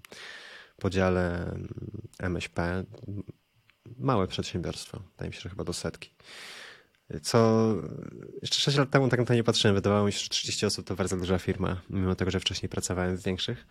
[0.76, 1.54] podziale
[2.24, 2.84] MŚP
[3.98, 5.00] małe przedsiębiorstwo.
[5.10, 6.10] Wydaje mi się, że chyba do setki.
[7.22, 7.68] Co
[8.42, 9.74] jeszcze 6 lat temu tak na to nie patrzyłem.
[9.74, 13.16] Wydawało mi się, że 30 osób to bardzo duża firma, mimo tego, że wcześniej pracowałem
[13.16, 13.66] w większych.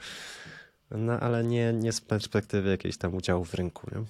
[0.92, 3.88] No ale nie, nie z perspektywy jakiejś tam udziału w rynku.
[3.92, 4.06] Nie?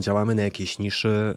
[0.00, 1.34] Działamy na jakiejś niszy.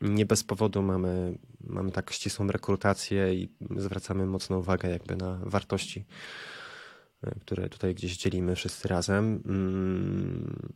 [0.00, 6.06] Nie bez powodu mamy, mamy tak ścisłą rekrutację i zwracamy mocną uwagę jakby na wartości
[7.40, 9.42] które tutaj gdzieś dzielimy wszyscy razem.
[9.46, 10.72] Mm,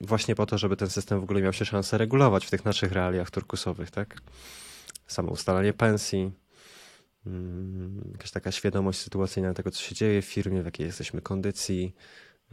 [0.00, 2.92] właśnie po to, żeby ten system w ogóle miał się szansę regulować w tych naszych
[2.92, 4.20] realiach turkusowych, tak?
[5.06, 6.32] Samo ustalanie pensji,
[7.26, 11.94] mm, jakaś taka świadomość sytuacyjna tego, co się dzieje w firmie, w jakiej jesteśmy kondycji.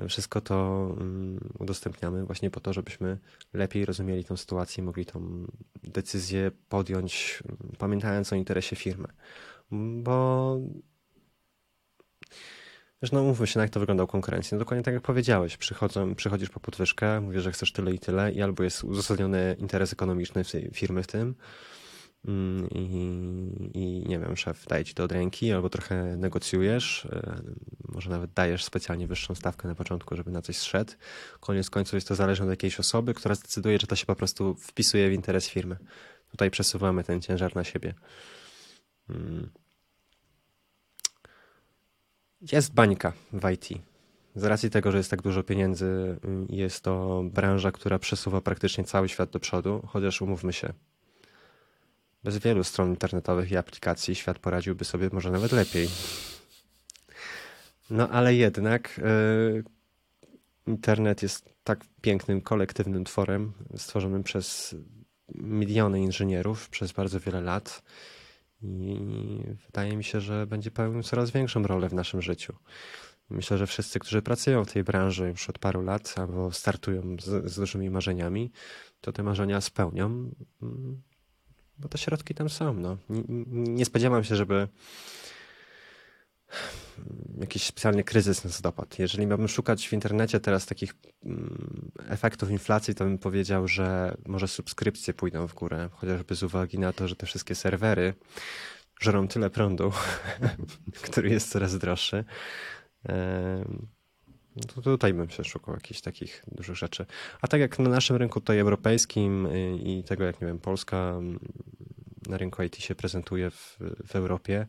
[0.10, 3.18] Wszystko to mm, udostępniamy właśnie po to, żebyśmy
[3.54, 5.48] lepiej rozumieli tę sytuację i mogli tą
[5.84, 7.44] decyzję podjąć,
[7.78, 9.08] pamiętając o interesie firmy.
[10.04, 10.58] Bo
[13.04, 14.56] Zresztą mówmy się, jak to wygląda u konkurencji.
[14.56, 18.32] No dokładnie tak jak powiedziałeś, przychodzą, przychodzisz po podwyżkę, mówisz, że chcesz tyle i tyle
[18.32, 21.36] i albo jest uzasadniony interes ekonomiczny firmy w tym
[22.28, 22.88] mm, i,
[23.74, 27.42] i nie wiem, szef daje ci to od ręki, albo trochę negocjujesz, e,
[27.94, 30.94] może nawet dajesz specjalnie wyższą stawkę na początku, żeby na coś zszedł.
[31.40, 34.56] Koniec końców jest to zależne od jakiejś osoby, która zdecyduje, że to się po prostu
[34.56, 35.78] wpisuje w interes firmy.
[36.32, 37.94] Tutaj przesuwamy ten ciężar na siebie.
[42.52, 43.70] Jest bańka w IT.
[44.36, 46.18] Z racji tego, że jest tak dużo pieniędzy,
[46.50, 50.74] jest to branża, która przesuwa praktycznie cały świat do przodu, chociaż umówmy się,
[52.24, 55.90] bez wielu stron internetowych i aplikacji świat poradziłby sobie może nawet lepiej.
[57.90, 59.64] No ale jednak yy,
[60.68, 64.76] internet jest tak pięknym, kolektywnym tworem stworzonym przez
[65.36, 67.84] miliony inżynierów przez bardzo wiele lat
[68.64, 72.54] i wydaje mi się, że będzie pełnił coraz większą rolę w naszym życiu.
[73.30, 77.52] Myślę, że wszyscy, którzy pracują w tej branży już od paru lat albo startują z,
[77.52, 78.52] z dużymi marzeniami,
[79.02, 80.06] to te marzenia spełnią,
[80.62, 81.02] mm,
[81.78, 82.74] bo te środki tam są.
[82.74, 82.98] No.
[83.10, 84.68] Nie, nie spodziewam się, żeby
[87.40, 88.90] jakiś specjalny kryzys nas dopadł.
[89.00, 90.94] Jeżeli miałbym szukać w internecie teraz takich
[91.26, 96.80] mm, efektów inflacji, to bym powiedział, że może subskrypcje pójdą w górę, chociażby z uwagi
[96.80, 98.14] na to, że te wszystkie serwery
[99.00, 99.92] żerą tyle prądu,
[101.06, 102.26] który jest coraz droższy.
[104.76, 107.06] To tutaj bym się szukał jakichś takich dużych rzeczy.
[107.42, 110.98] A tak jak na naszym rynku tutaj europejskim y, i tego, jak nie wiem, Polska
[110.98, 111.40] mm,
[112.28, 113.78] na rynku IT się prezentuje w,
[114.08, 114.68] w Europie,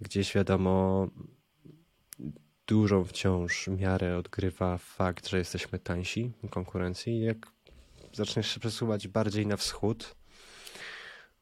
[0.00, 1.06] gdzieś wiadomo,
[2.66, 7.20] dużą wciąż miarę odgrywa fakt, że jesteśmy tańsi w konkurencji.
[7.20, 7.52] Jak
[8.12, 10.16] zaczniesz się przesuwać bardziej na wschód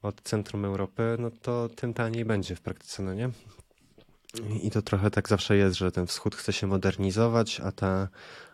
[0.01, 3.29] od centrum Europy, no to tym taniej będzie w praktyce, no nie?
[4.63, 8.07] I to trochę tak zawsze jest, że ten wschód chce się modernizować, a, ta,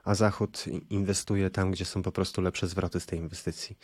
[0.03, 3.78] a zachód inwestuje tam, gdzie są po prostu lepsze zwroty z tej inwestycji.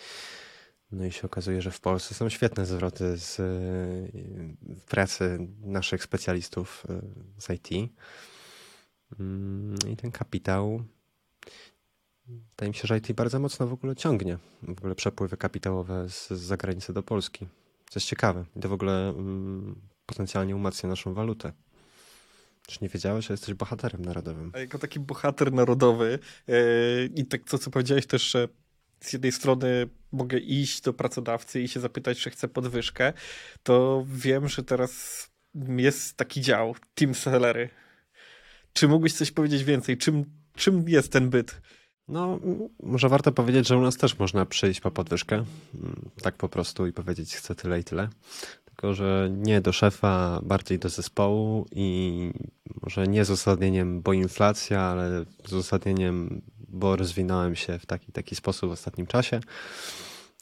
[0.92, 3.42] No i się okazuje, że w Polsce są świetne zwroty z
[4.90, 7.02] pracy naszych specjalistów e,
[7.38, 7.92] z IT.
[9.20, 10.84] Mm, I ten kapitał,
[12.28, 14.38] wydaje mi się, że IT bardzo mocno w ogóle ciągnie.
[14.64, 17.48] W ogóle przepływy kapitałowe z, z zagranicy do Polski.
[17.90, 18.46] Co jest ciekawe.
[18.56, 21.52] I to w ogóle mm, potencjalnie umacnia naszą walutę.
[22.68, 24.52] Czy nie wiedziałeś, że jesteś bohaterem narodowym?
[24.56, 26.56] A jako taki bohater narodowy yy,
[27.16, 28.48] i tak to, co powiedziałeś też, że
[29.00, 33.14] z jednej strony mogę iść do pracodawcy i się zapytać, czy chcę podwyżkę,
[33.64, 35.24] to wiem, że teraz
[35.78, 37.70] jest taki dział, Team Sellery.
[38.74, 39.98] Czy mógłbyś coś powiedzieć więcej?
[39.98, 40.26] Czym,
[40.56, 41.62] czym jest ten byt?
[42.08, 42.40] No,
[42.84, 45.46] może warto powiedzieć, że u nas też można przyjść po podwyżkę.
[46.22, 48.10] Tak po prostu i powiedzieć chcę tyle i tyle.
[48.66, 52.32] Tylko, że nie do szefa, bardziej do zespołu i
[52.82, 58.36] może nie z uzasadnieniem, bo inflacja, ale z uzasadnieniem, bo rozwinąłem się w taki taki
[58.36, 59.40] sposób w ostatnim czasie,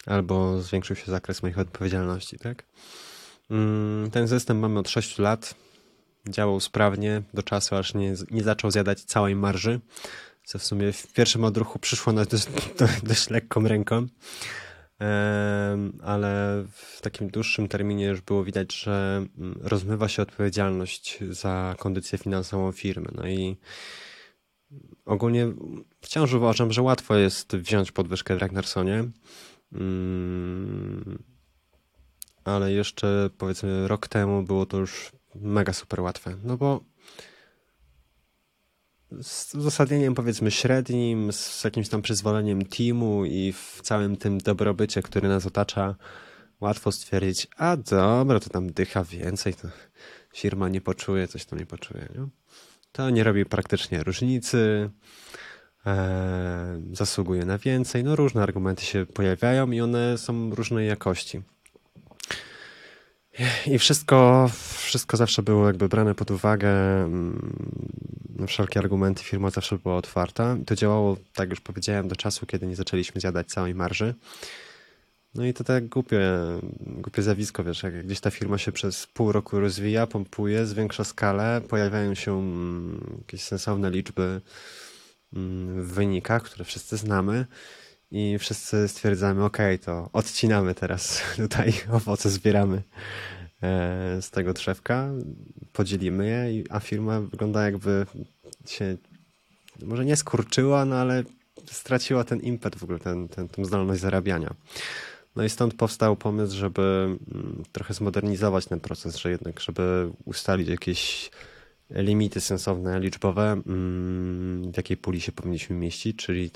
[0.05, 2.63] albo zwiększył się zakres moich odpowiedzialności, tak?
[3.51, 5.55] Mm, ten system mamy od 6 lat.
[6.29, 9.79] Działał sprawnie do czasu, aż nie, nie zaczął zjadać całej marży
[10.45, 12.47] co w sumie w pierwszym odruchu przyszło na dość,
[13.03, 14.07] dość lekką ręką,
[16.03, 22.17] ale w takim dłuższym terminie już było widać, że mm, rozmywa się odpowiedzialność za kondycję
[22.17, 23.09] finansową firmy.
[23.15, 23.57] No i
[25.05, 25.47] ogólnie
[26.01, 29.03] wciąż uważam, że łatwo jest wziąć podwyżkę w Ragnarsonie,
[29.73, 31.23] mm,
[32.43, 36.83] ale jeszcze powiedzmy rok temu było to już mega super łatwe, no bo
[39.21, 45.27] z uzasadnieniem powiedzmy średnim, z jakimś tam przyzwoleniem teamu i w całym tym dobrobycie, który
[45.27, 45.95] nas otacza,
[46.61, 49.67] łatwo stwierdzić, a dobra, to tam dycha więcej, to
[50.33, 52.07] firma nie poczuje, coś tam nie poczuje.
[52.15, 52.27] Nie?
[52.95, 54.89] To nie robi praktycznie różnicy,
[55.85, 58.03] e, zasługuje na więcej.
[58.03, 61.41] No różne argumenty się pojawiają i one są różnej jakości.
[63.67, 66.69] I wszystko, wszystko zawsze było jakby brane pod uwagę,
[67.03, 70.57] mm, wszelkie argumenty firma zawsze była otwarta.
[70.65, 74.13] To działało, tak już powiedziałem, do czasu, kiedy nie zaczęliśmy zjadać całej marży.
[75.35, 76.21] No i to tak głupie,
[76.79, 81.61] głupie zjawisko, wiesz, jak gdzieś ta firma się przez pół roku rozwija, pompuje, zwiększa skalę,
[81.69, 84.41] pojawiają się mm, jakieś sensowne liczby
[85.33, 87.45] mm, w wynikach, które wszyscy znamy
[88.11, 92.81] i wszyscy stwierdzamy, ok, to odcinamy teraz tutaj owoce, zbieramy
[93.63, 95.09] e, z tego drzewka,
[95.73, 98.05] podzielimy je, a firma wygląda jakby
[98.67, 98.97] się
[99.83, 101.23] może nie skurczyła, no ale
[101.71, 104.53] straciła ten impet w ogóle, ten, ten, tę zdolność zarabiania.
[105.35, 110.67] No i stąd powstał pomysł, żeby mm, trochę zmodernizować ten proces, że jednak, żeby ustalić
[110.67, 111.31] jakieś
[111.89, 116.51] limity sensowne, liczbowe, mm, w jakiej puli się powinniśmy mieścić, czyli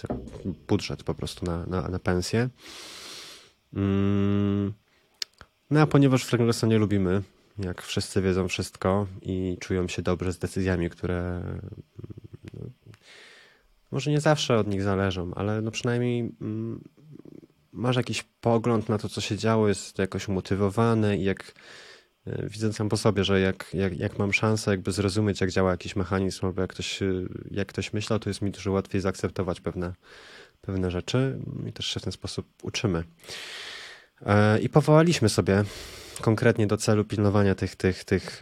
[0.67, 2.49] budżet po prostu na, na, na pensję.
[3.73, 4.73] Mm,
[5.71, 7.21] no a ponieważ w Regulasonie lubimy,
[7.59, 11.41] jak wszyscy wiedzą wszystko i czują się dobrze z decyzjami, które
[12.53, 12.69] no,
[13.91, 16.31] może nie zawsze od nich zależą, ale no przynajmniej
[17.71, 21.53] masz jakiś pogląd na to, co się działo, jest jakoś umotywowany i jak
[22.29, 25.71] E, widzę sam po sobie, że jak, jak, jak mam szansę jakby zrozumieć, jak działa
[25.71, 27.05] jakiś mechanizm, albo jak ktoś, e,
[27.51, 29.93] jak ktoś myślał, to jest mi dużo łatwiej zaakceptować pewne,
[30.61, 31.39] pewne rzeczy.
[31.67, 33.03] I też się w ten sposób uczymy.
[34.25, 35.63] E, I powołaliśmy sobie
[36.21, 38.41] konkretnie do celu pilnowania tych, tych, tych,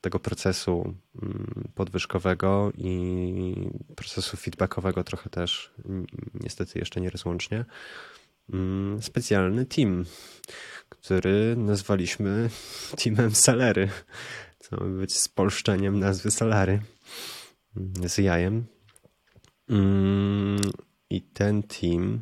[0.00, 3.54] tego procesu mm, podwyżkowego i
[3.96, 5.74] procesu feedbackowego trochę też,
[6.34, 7.64] niestety jeszcze nierozłącznie,
[9.00, 10.04] specjalny team,
[10.88, 12.50] który nazwaliśmy
[13.04, 13.88] teamem Salery,
[14.58, 16.82] co ma być spolszczeniem nazwy Salary
[18.06, 18.64] z jajem.
[19.68, 20.60] Mm,
[21.10, 22.20] I ten team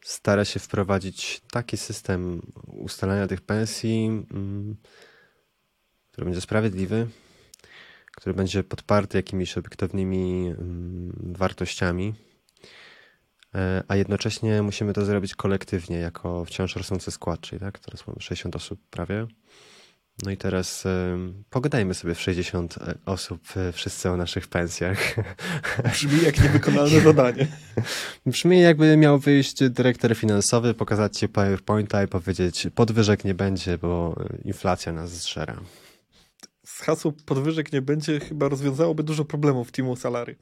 [0.00, 4.76] stara się wprowadzić taki system ustalania tych pensji, mm,
[6.12, 7.08] który będzie sprawiedliwy,
[8.16, 12.14] który będzie podparty jakimiś obiektywnymi mm, wartościami
[13.88, 18.56] a jednocześnie musimy to zrobić kolektywnie, jako wciąż rosnący skład, czyli tak, teraz mamy 60
[18.56, 19.26] osób prawie.
[20.22, 20.88] No i teraz y,
[21.50, 23.40] pogadajmy sobie w 60 e, osób
[23.72, 24.98] wszyscy o naszych pensjach.
[25.92, 27.46] Brzmi jak niewykonalne zadanie.
[28.26, 34.16] Brzmi jakby miał wyjść dyrektor finansowy, pokazać ci PowerPointa i powiedzieć podwyżek nie będzie, bo
[34.44, 35.60] inflacja nas zżera.
[36.66, 40.36] Z hasło podwyżek nie będzie chyba rozwiązałoby dużo problemów w Teamu Salary.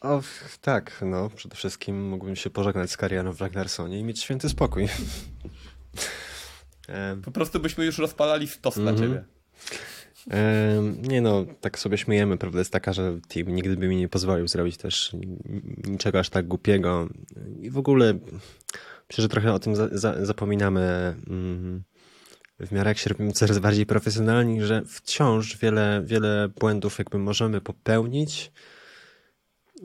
[0.00, 0.22] O,
[0.60, 4.88] tak, no przede wszystkim mógłbym się pożegnać z Karianą w Ragnarsonie i mieć święty spokój.
[7.24, 8.98] po prostu byśmy już rozpalali stos mm -hmm.
[8.98, 9.24] na ciebie.
[11.08, 14.48] nie no, tak sobie śmiejemy, prawda jest taka, że team nigdy by mi nie pozwolił
[14.48, 15.12] zrobić też
[15.86, 17.08] niczego aż tak głupiego
[17.60, 18.14] i w ogóle
[19.08, 21.82] myślę, że trochę o tym za, za, zapominamy mm,
[22.60, 27.60] w miarę jak się robimy coraz bardziej profesjonalni, że wciąż wiele, wiele błędów jakby możemy
[27.60, 28.52] popełnić,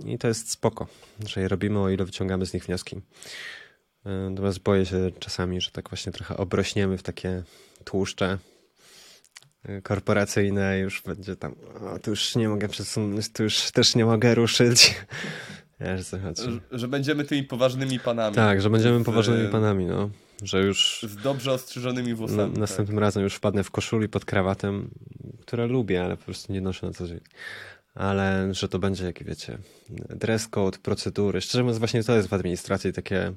[0.05, 0.87] i to jest spoko,
[1.27, 3.01] że je robimy, o ile wyciągamy z nich wnioski.
[4.05, 7.43] E, natomiast boję się czasami, że tak właśnie trochę obrośniemy w takie
[7.83, 8.37] tłuszcze,
[9.83, 11.55] korporacyjne już będzie tam,
[11.95, 14.95] o, tu już nie mogę przesunąć, tu już też nie mogę ruszyć.
[15.79, 16.41] Wiesz, co chodzi.
[16.71, 18.35] Że, będziemy tymi poważnymi panami.
[18.35, 20.09] Tak, że będziemy Z- poważnymi panami, no.
[20.41, 22.51] Że już Z dobrze ostrzyżonymi na, włosami.
[22.51, 22.59] tak.
[22.59, 24.89] następnym razem już wpadnę w koszuli pod krawatem,
[25.41, 27.19] które lubię, ale po prostu nie noszę na co dzień.
[27.93, 29.57] Ale że to będzie, jak wiecie,
[30.09, 31.41] dress code, procedury.
[31.41, 33.33] Szczerze mówiąc, właśnie to jest w administracji takie y,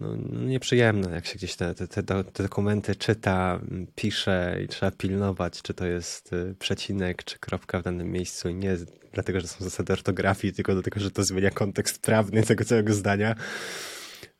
[0.00, 0.16] no,
[0.46, 3.60] nieprzyjemne, jak się gdzieś te, te, te, do- te dokumenty czyta,
[3.94, 8.50] pisze i trzeba pilnować, czy to jest y, przecinek, czy kropka w danym miejscu.
[8.50, 8.76] Nie
[9.12, 13.34] dlatego, że są zasady ortografii, tylko dlatego, że to zmienia kontekst prawny tego całego zdania.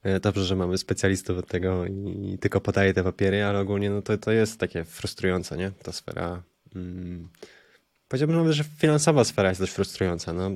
[0.02, 4.02] E, Dobrze, że mamy specjalistów od tego i tylko podaje te papiery, ale ogólnie no
[4.02, 5.70] to, to jest takie frustrujące, nie?
[5.82, 6.42] Ta sfera.
[6.74, 7.28] Mm,
[8.08, 10.32] powiedziałbym nawet, że finansowa sfera jest dość frustrująca.
[10.32, 10.50] No,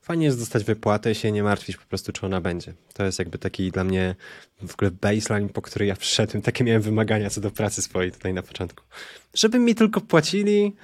[0.00, 2.74] fajnie jest dostać wypłatę i się nie martwić po prostu, czy ona będzie.
[2.92, 4.14] To jest jakby taki dla mnie
[4.62, 6.42] w ogóle baseline, po który ja wszedłem.
[6.42, 8.84] Takie miałem wymagania co do pracy swojej tutaj na początku.
[9.34, 10.74] Żeby mi tylko płacili,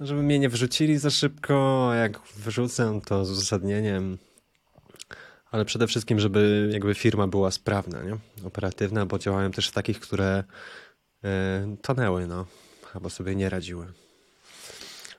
[0.00, 4.18] żeby mnie nie wrzucili za szybko, a jak wyrzucę, to z uzasadnieniem
[5.54, 8.16] ale przede wszystkim, żeby jakby firma była sprawna, nie?
[8.46, 10.44] operatywna, bo działałem też w takich, które
[11.24, 12.46] e, tonęły, no,
[12.94, 13.86] albo sobie nie radziły.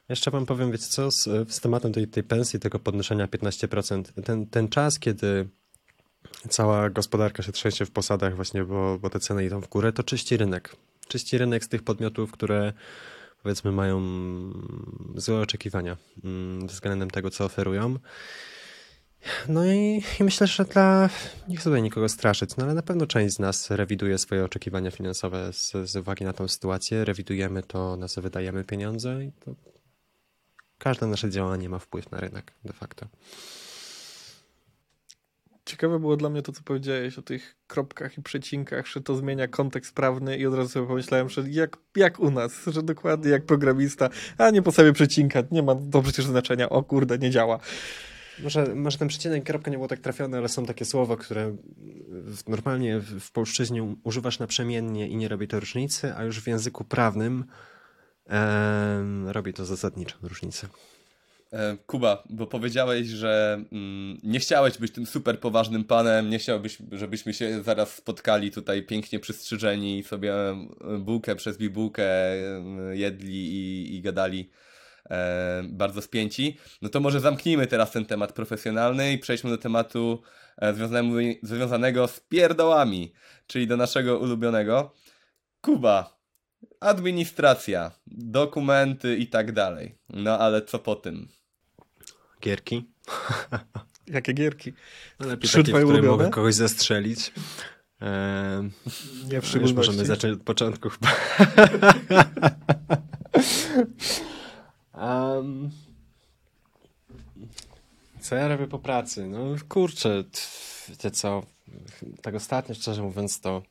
[0.10, 4.47] Jeszcze wam powiem, wiecie co, z, z tematem tej, tej pensji, tego podnoszenia 15%, ten,
[4.47, 5.49] ten czas, kiedy
[6.49, 10.03] cała gospodarka się trzęsie w posadach właśnie, bo, bo te ceny idą w górę, to
[10.03, 10.76] czyści rynek.
[11.08, 12.74] Czyści rynek z tych podmiotów, które
[13.43, 14.01] powiedzmy mają
[15.16, 17.99] złe oczekiwania mm, względem tego, co oferują.
[19.47, 21.10] No i, i myślę, że dla.
[21.47, 24.91] Nie chcę tutaj nikogo straszyć, no ale na pewno część z nas rewiduje swoje oczekiwania
[24.91, 27.06] finansowe z, z uwagi na tą sytuację.
[27.06, 29.56] Rewidujemy to, na co wydajemy pieniądze i to
[30.78, 33.07] każde nasze działanie ma wpływ na rynek de facto.
[35.65, 39.47] Ciekawe było dla mnie to, co powiedziałeś o tych kropkach i przecinkach, że to zmienia
[39.47, 43.45] kontekst prawny i od razu sobie pomyślałem, że jak, jak u nas, że dokładnie jak
[43.45, 47.59] programista, a nie po sobie przecinka, nie ma to przecież znaczenia, o kurde, nie działa.
[48.43, 51.55] Może, może ten przecinek i kropka nie było tak trafione, ale są takie słowa, które
[52.09, 56.47] w, normalnie w, w polszczyźnie używasz naprzemiennie i nie robi to różnicy, a już w
[56.47, 57.45] języku prawnym
[59.26, 60.67] robi to zasadniczą różnicę.
[61.55, 66.78] E, Kuba, bo powiedziałeś, że mm, nie chciałeś być tym super poważnym panem, nie chciałbyś,
[66.91, 70.67] żebyśmy się zaraz spotkali tutaj pięknie przystrzyżeni i sobie e,
[70.99, 72.61] bułkę przez bibułkę e,
[72.91, 74.49] jedli i, i gadali
[75.63, 76.57] bardzo spięci.
[76.82, 80.21] No to może zamknijmy teraz ten temat profesjonalny i przejdźmy do tematu
[81.43, 83.13] związanego z pierdołami,
[83.47, 84.93] czyli do naszego ulubionego.
[85.61, 86.14] Kuba,
[86.80, 89.95] administracja, dokumenty i tak dalej.
[90.09, 91.28] No ale co po tym?
[92.41, 92.86] Gierki.
[94.07, 94.74] Jakie gierki.
[95.20, 96.07] No, lepiej Trzy takie, w ulubione?
[96.07, 97.32] mogę kogoś zastrzelić.
[97.99, 98.72] Ehm,
[99.32, 101.11] Nie w no już możemy zacząć od początku chyba.
[104.93, 105.70] Em,
[108.20, 109.28] co ja robię po pracy?
[109.28, 109.39] No
[109.70, 110.24] kurczę,
[110.89, 111.43] wiecie co,
[112.22, 113.61] tak ostatnio szczerze mówiąc to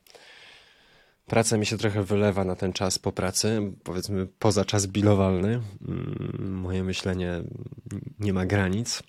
[1.26, 5.60] praca mi się trochę wylewa na ten czas po pracy, powiedzmy poza czas bilowalny.
[5.88, 7.42] Mm, Moje myślenie
[8.18, 9.02] nie ma granic.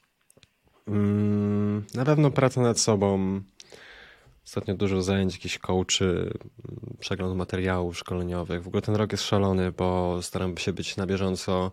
[0.87, 3.41] Mm, Na pewno praca nad sobą.
[4.45, 6.33] Ostatnio dużo zajęć, jakichś coachy,
[6.99, 8.63] przegląd materiałów szkoleniowych.
[8.63, 11.71] W ogóle ten rok jest szalony, bo staram się być na bieżąco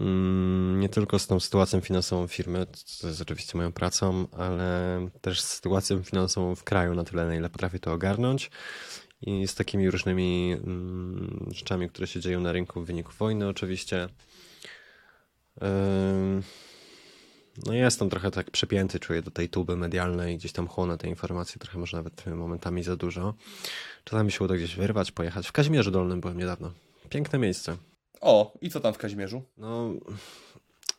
[0.00, 5.40] mm, nie tylko z tą sytuacją finansową firmy, co jest oczywiście moją pracą, ale też
[5.40, 8.50] z sytuacją finansową w kraju na tyle, na ile potrafię to ogarnąć.
[9.26, 14.08] I z takimi różnymi mm, rzeczami, które się dzieją na rynku w wyniku wojny, oczywiście.
[17.66, 21.58] No jestem trochę tak przepięty, czuję do tej tuby medialnej, gdzieś tam chłonę te informacje,
[21.58, 23.34] trochę może nawet momentami za dużo.
[24.04, 25.48] Czasami się uda gdzieś wyrwać, pojechać.
[25.48, 26.72] W Kazimierzu Dolnym byłem niedawno.
[27.08, 27.76] Piękne miejsce.
[28.20, 29.42] O, i co tam w Kazimierzu?
[29.56, 29.90] No,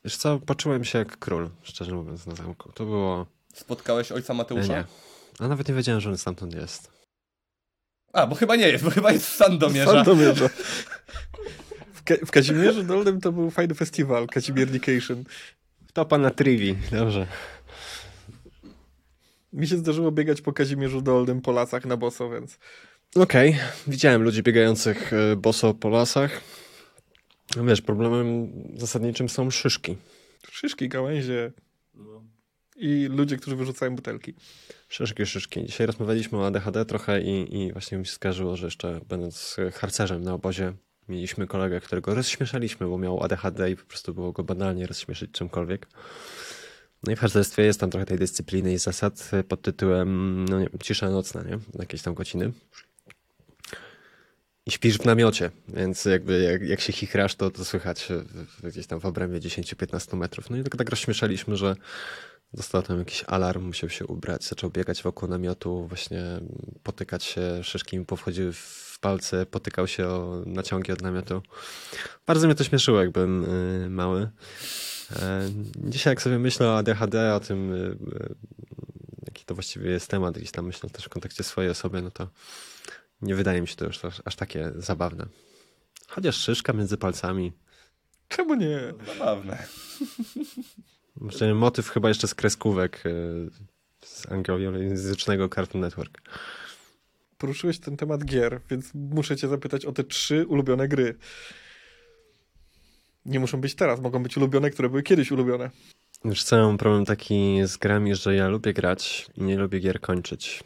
[0.04, 2.72] wiesz co, poczułem się jak król, szczerze mówiąc, na zamku.
[2.72, 3.26] To było...
[3.54, 4.74] Spotkałeś ojca Mateusza?
[4.74, 4.84] Nie.
[5.40, 6.95] A nawet nie wiedziałem, że on stamtąd jest.
[8.16, 9.92] A, bo chyba nie jest, bo chyba jest z Sandomierza.
[9.92, 10.50] Sandomierza.
[11.94, 15.24] W, Ka- w Kazimierzu Dolnym to był fajny festiwal, Kazimiernication.
[15.94, 17.28] Topa na trivi, dobrze.
[19.54, 22.58] Mi się zdarzyło biegać po Kazimierzu Dolnym po lasach na boso, więc
[23.16, 23.58] Okej,
[23.88, 26.42] widziałem ludzi biegających e, boso po lasach.
[27.68, 29.98] Wiesz, problemem zasadniczym są szyszki.
[30.52, 31.52] szyszki, gałęzie
[32.76, 34.34] i ludzie, którzy wyrzucają butelki.
[34.96, 35.66] Szyszki, szyszki.
[35.66, 40.24] Dzisiaj rozmawialiśmy o ADHD trochę i, i właśnie mi się skarżyło, że jeszcze będąc harcerzem
[40.24, 40.74] na obozie
[41.08, 45.88] mieliśmy kolegę, którego rozśmieszaliśmy, bo miał ADHD i po prostu było go banalnie rozśmieszyć czymkolwiek.
[47.04, 50.66] No i w harcerstwie jest tam trochę tej dyscypliny i zasad pod tytułem no nie
[50.70, 51.60] wiem, cisza nocna, nie?
[51.80, 52.52] Jakieś tam godziny.
[54.66, 58.08] i śpisz w namiocie, więc jakby jak, jak się chichrasz, to, to słychać
[58.64, 60.50] gdzieś tam w obrębie 10-15 metrów.
[60.50, 61.76] No i tak, tak rozśmieszaliśmy, że
[62.56, 66.24] dostał tam jakiś alarm, musiał się ubrać, zaczął biegać wokół namiotu, właśnie
[66.84, 71.42] potykać się, szyszki mi powchodziły w palce, potykał się o naciągi od namiotu.
[72.28, 73.46] Bardzo mnie to śmieszyło, jak byłem
[73.86, 74.30] y, mały.
[75.16, 78.36] E, dzisiaj jak sobie myślę o ADHD, o tym, y, y,
[79.28, 82.28] jaki to właściwie jest temat, gdzieś tam myślę też w kontekście swojej osoby, no to
[83.22, 85.26] nie wydaje mi się to już aż, aż takie zabawne.
[86.08, 87.54] Chociaż szyszka między palcami.
[88.28, 88.80] Czemu nie?
[89.08, 89.66] Zabawne.
[91.56, 93.04] Motyw chyba jeszcze z kreskówek
[94.06, 96.22] z angielskojęzycznego Cartoon Network.
[97.38, 101.16] Poruszyłeś ten temat gier, więc muszę cię zapytać o te trzy ulubione gry.
[103.26, 105.70] Nie muszą być teraz, mogą być ulubione, które były kiedyś ulubione.
[106.26, 110.02] Wiesz co, mam problem taki z grami, że ja lubię grać i nie lubię gier
[110.02, 110.64] kończyć.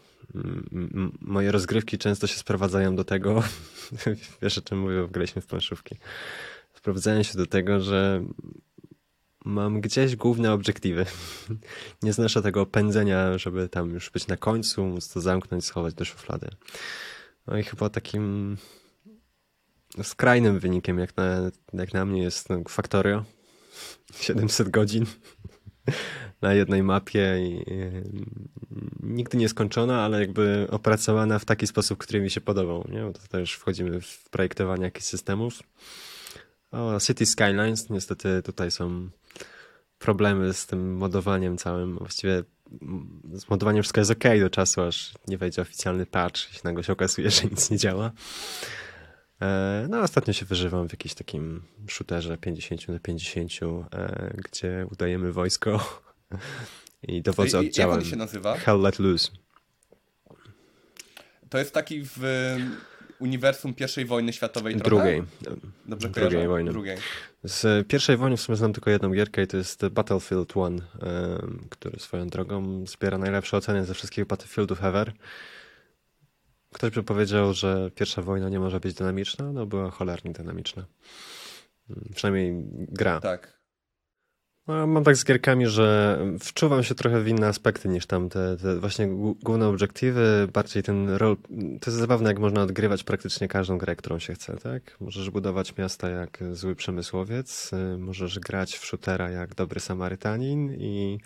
[1.22, 3.44] Moje rozgrywki często się sprowadzają do tego,
[4.42, 5.96] wiesz o czym mówię, graliśmy w planszówki,
[6.74, 8.24] sprowadzają się do tego, że
[9.46, 11.06] mam gdzieś główne obiektywy.
[12.04, 16.06] Nie znoszę tego pędzenia, żeby tam już być na końcu, móc to zamknąć, schować do
[16.06, 16.50] szuflady.
[17.48, 18.58] No i chyba takim
[20.04, 23.26] skrajnym wynikiem, jak na, jak na mnie, jest no, Factorio.
[24.20, 25.06] 700 godzin
[26.42, 27.92] na jednej mapie i, i,
[29.00, 32.88] nigdy nie skończona, ale jakby opracowana w taki sposób, który mi się podobał.
[32.92, 33.02] Nie?
[33.02, 35.64] Bo to też wchodzimy w projektowanie jakichś systemów.
[36.72, 39.10] O, City Skylines, niestety tutaj są
[40.00, 41.98] problemy z tym modowaniem całym.
[41.98, 42.44] Właściwie
[43.34, 46.94] z modowaniem wszystko jest ok do czasu, aż nie wejdzie oficjalny patch i nagle się
[46.94, 48.12] okazuje, że nic nie działa.
[49.42, 53.52] E, no, ostatnio się wyżywam w jakimś takim shooterze 50 na 50,
[53.94, 56.02] e, gdzie udajemy wojsko
[57.04, 57.96] i dowodzę oddziałem.
[57.96, 58.58] Jak on się nazywa?
[58.58, 59.32] Hell Let Loose.
[61.50, 62.20] To jest taki w
[63.20, 64.90] uniwersum pierwszej wojny światowej trochę?
[64.90, 65.24] Drugiej.
[65.86, 66.48] Dobrze Drugiej kojarzę?
[66.48, 66.72] wojny.
[66.72, 66.98] Drugiej.
[67.44, 70.82] Z pierwszej wojny w sumie znam tylko jedną gierkę i to jest Battlefield 1,
[71.70, 75.14] który swoją drogą zbiera najlepsze oceny ze wszystkich Battlefieldów ever.
[76.74, 80.86] Ktoś by powiedział, że pierwsza wojna nie może być dynamiczna, no była cholernie dynamiczna.
[81.90, 83.20] Mm, przynajmniej gra.
[83.20, 83.59] Tak.
[84.70, 88.58] No, mam tak z gierkami, że wczuwam się trochę w inne aspekty niż tam te,
[88.58, 89.08] te właśnie
[89.44, 91.38] główne obiektywy, bardziej ten rol.
[91.82, 94.98] To jest zabawne, jak można odgrywać praktycznie każdą grę, którą się chce, tak?
[95.02, 101.20] Możesz budować miasta jak zły przemysłowiec, y, możesz grać w shootera jak dobry Samarytanin i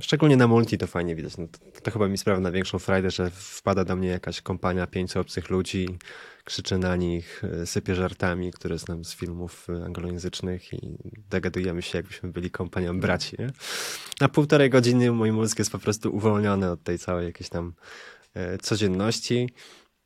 [0.00, 1.36] Szczególnie na multi to fajnie widać.
[1.36, 5.20] No to, to, chyba mi sprawia największą frajdę, że wpada do mnie jakaś kompania pięciu
[5.20, 5.98] obcych ludzi,
[6.44, 10.98] krzyczę na nich, e, sypię żartami, które znam z filmów e, anglojęzycznych i
[11.30, 13.36] dogadujemy się, jakbyśmy byli kompanią braci.
[13.38, 13.50] Nie?
[14.20, 17.74] Na półtorej godziny mój mózg jest po prostu uwolniony od tej całej jakiejś tam
[18.34, 19.48] e, codzienności.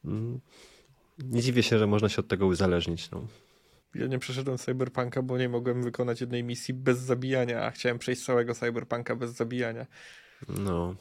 [0.04, 0.40] Mm,
[1.18, 3.10] nie dziwię się, że można się od tego uzależnić.
[3.10, 3.26] No.
[3.94, 8.24] Ja nie przeszedłem Cyberpunka, bo nie mogłem wykonać jednej misji bez zabijania, a chciałem przejść
[8.24, 9.86] całego Cyberpunka bez zabijania.
[10.48, 10.96] No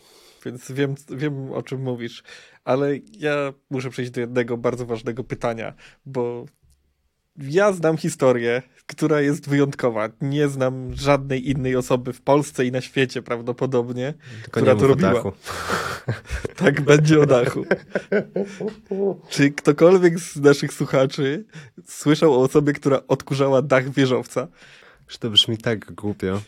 [0.45, 2.23] więc wiem, wiem o czym mówisz.
[2.63, 5.73] Ale ja muszę przejść do jednego bardzo ważnego pytania,
[6.05, 6.45] bo
[7.37, 10.09] ja znam historię, która jest wyjątkowa.
[10.21, 15.13] Nie znam żadnej innej osoby w Polsce i na świecie prawdopodobnie, Tylko która to robiła.
[15.13, 15.31] Dachu.
[16.63, 17.65] tak będzie o dachu.
[19.29, 21.45] Czy ktokolwiek z naszych słuchaczy
[21.87, 24.47] słyszał o osobie, która odkurzała dach wieżowca?
[25.07, 26.41] Że to brzmi tak głupio.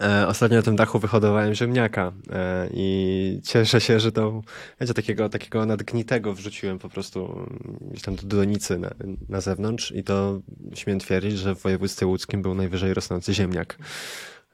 [0.00, 4.42] E, ostatnio na tym dachu wyhodowałem ziemniaka e, i cieszę się, że to,
[4.80, 7.48] wiecie, takiego, takiego nadgnitego wrzuciłem po prostu
[7.80, 8.90] gdzieś tam do donicy na,
[9.28, 10.40] na zewnątrz i to
[10.74, 13.78] śmiem twierdzić, że w województwie łódzkim był najwyżej rosnący ziemniak.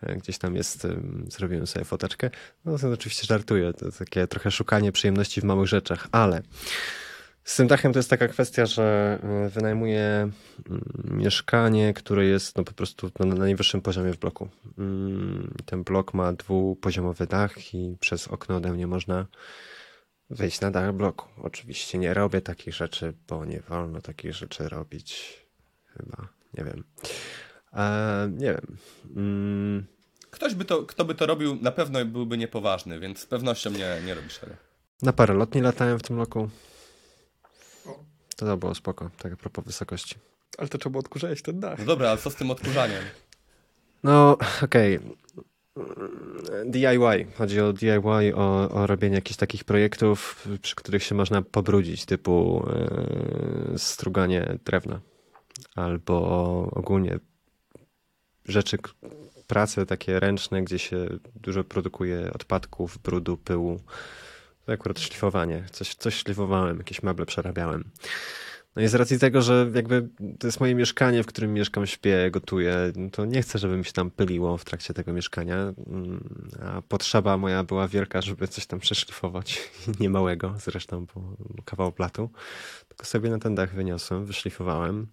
[0.02, 0.86] E, gdzieś tam jest,
[1.28, 2.30] zrobiłem sobie foteczkę.
[2.64, 6.42] No to oczywiście żartuję, to takie trochę szukanie przyjemności w małych rzeczach, ale
[7.48, 10.30] z tym dachem to jest taka kwestia, że e, wynajmuję
[10.68, 14.48] mm, mieszkanie, które jest no po prostu na najwyższym poziomie w bloku.
[14.78, 19.26] Mm, ten blok ma dwupoziomowy dach i przez okno ode mnie można
[20.30, 21.28] wejść na dach bloku.
[21.42, 25.42] Oczywiście nie robię takich rzeczy, bo nie wolno takich rzeczy robić.
[25.86, 26.28] Chyba,
[26.58, 26.84] nie wiem.
[27.72, 28.76] E, nie wiem.
[29.16, 29.86] Mm.
[30.30, 34.00] Ktoś by to, kto by to robił, na pewno byłby niepoważny, więc z pewnością nie,
[34.06, 34.52] nie robisz tego.
[35.02, 36.50] Na parę lotni latałem w tym roku.
[38.38, 40.14] To, to było spoko, tak a propos wysokości.
[40.58, 41.78] Ale to trzeba odkurzać ten dach.
[41.78, 43.02] No dobra, ale co z tym odkurzaniem?
[44.02, 44.96] No, okej.
[44.96, 45.16] Okay.
[46.66, 47.26] DIY.
[47.36, 52.66] Chodzi o DIY, o, o robienie jakichś takich projektów, przy których się można pobrudzić, typu
[53.70, 55.00] yy, struganie drewna.
[55.74, 56.20] Albo
[56.72, 57.18] ogólnie
[58.44, 58.78] rzeczy,
[59.46, 63.80] prace takie ręczne, gdzie się dużo produkuje odpadków, brudu, pyłu
[64.68, 65.64] To akurat szlifowanie.
[65.72, 67.90] Coś, coś szlifowałem, jakieś meble przerabiałem.
[68.76, 70.08] No i z racji tego, że jakby
[70.38, 73.92] to jest moje mieszkanie, w którym mieszkam, śpię, gotuję, to nie chcę, żeby mi się
[73.92, 75.56] tam pyliło w trakcie tego mieszkania.
[75.56, 76.28] Mm,
[76.62, 79.70] a potrzeba moja była wielka, żeby coś tam przeszlifować.
[80.00, 82.30] Niemałego zresztą, bo kawał platu.
[82.88, 85.06] Tylko sobie na ten dach wyniosłem, wyszlifowałem.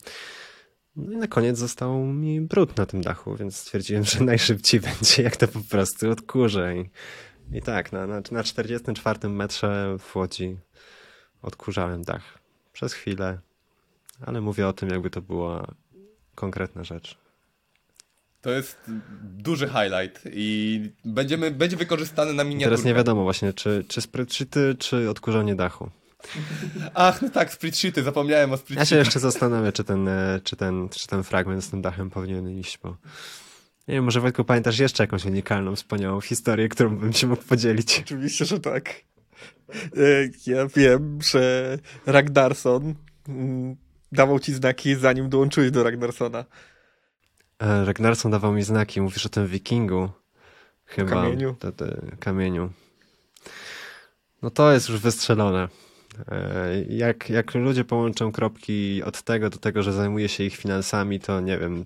[0.96, 5.24] No i na koniec został mi brud na tym dachu, więc stwierdziłem, że najszybciej będzie,
[5.24, 6.74] jak to po prostu odkurzę.
[7.52, 10.58] I tak, na, na, na 44 metrze w Łodzi
[11.42, 12.40] odkurzałem dach.
[12.74, 13.40] Przez chwilę,
[14.26, 15.68] ale mówię o tym, jakby to była
[16.36, 17.18] konkretna rzecz.
[18.42, 18.78] To jest
[19.22, 22.70] duży highlight i będziemy, będzie wykorzystany na miniaturkę.
[22.70, 25.90] Teraz nie wiadomo właśnie, czy, czy spreadsheety, czy odkurzanie dachu.
[26.94, 28.92] Ach, no tak, spreadsheety, zapomniałem o spreadsheetach.
[28.92, 32.10] Ja się jeszcze zastanawiam, czy ten, e, czy ten, czy ten fragment z tym dachem
[32.10, 32.98] powinien iść, bo
[33.88, 38.00] nie wiem, może Wojtku pamiętasz jeszcze jakąś unikalną, wspaniałą historię, którą bym się mógł podzielić?
[38.00, 38.90] Oczywiście, że tak.
[39.98, 42.96] E, ja wiem, że Ragnarsson
[43.30, 43.76] mm,
[44.12, 46.46] dawał ci znaki, zanim dołączyłeś do Ragnarsona.
[47.60, 50.10] E, Ragnarsson dawał mi znaki, mówisz o tym wikingu.
[50.86, 51.10] Chyba.
[51.10, 51.56] Kamieniu.
[51.60, 52.70] Te, te, kamieniu.
[54.42, 55.68] No to jest już wystrzelone.
[56.28, 61.20] E, jak, jak ludzie połączą kropki od tego do tego, że zajmuje się ich finansami,
[61.20, 61.86] to nie wiem,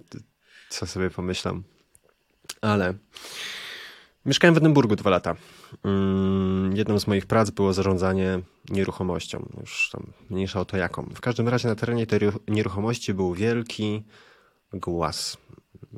[0.69, 1.63] co sobie pomyślam.
[2.61, 2.93] Ale
[4.25, 5.35] mieszkałem w Edynburgu dwa lata.
[5.83, 8.39] Mm, jedną z moich prac było zarządzanie
[8.69, 9.49] nieruchomością.
[9.59, 11.03] Już tam mniejsza o to jaką.
[11.15, 14.03] W każdym razie na terenie tej nieruchomości był wielki
[14.73, 15.37] głaz.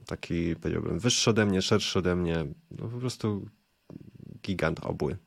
[0.05, 2.45] Taki, powiedziałbym, wyższy ode mnie, szerszy ode mnie.
[2.71, 3.45] No po prostu
[4.43, 5.17] gigant obły.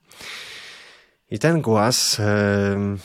[1.31, 2.97] I ten głaz e,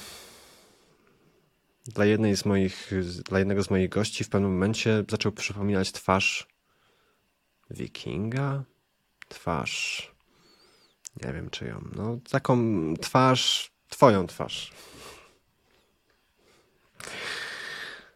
[1.84, 2.90] dla jednej z moich,
[3.28, 6.49] dla jednego z moich gości w pewnym momencie zaczął przypominać twarz
[7.70, 8.62] wikinga,
[9.28, 10.10] twarz
[11.24, 12.58] nie wiem czy ją, no taką
[13.00, 14.72] twarz, twoją twarz.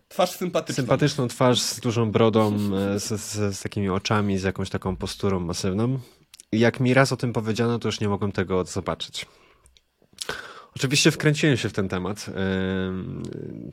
[0.09, 0.83] Twarz sympatyczną.
[0.83, 5.41] Sympatyczną twarz z dużą brodą, e, z, z, z takimi oczami, z jakąś taką posturą
[5.41, 5.99] masywną.
[6.53, 9.27] I jak mi raz o tym powiedziano, to już nie mogłem tego zobaczyć.
[10.77, 12.27] Oczywiście wkręciłem się w ten temat.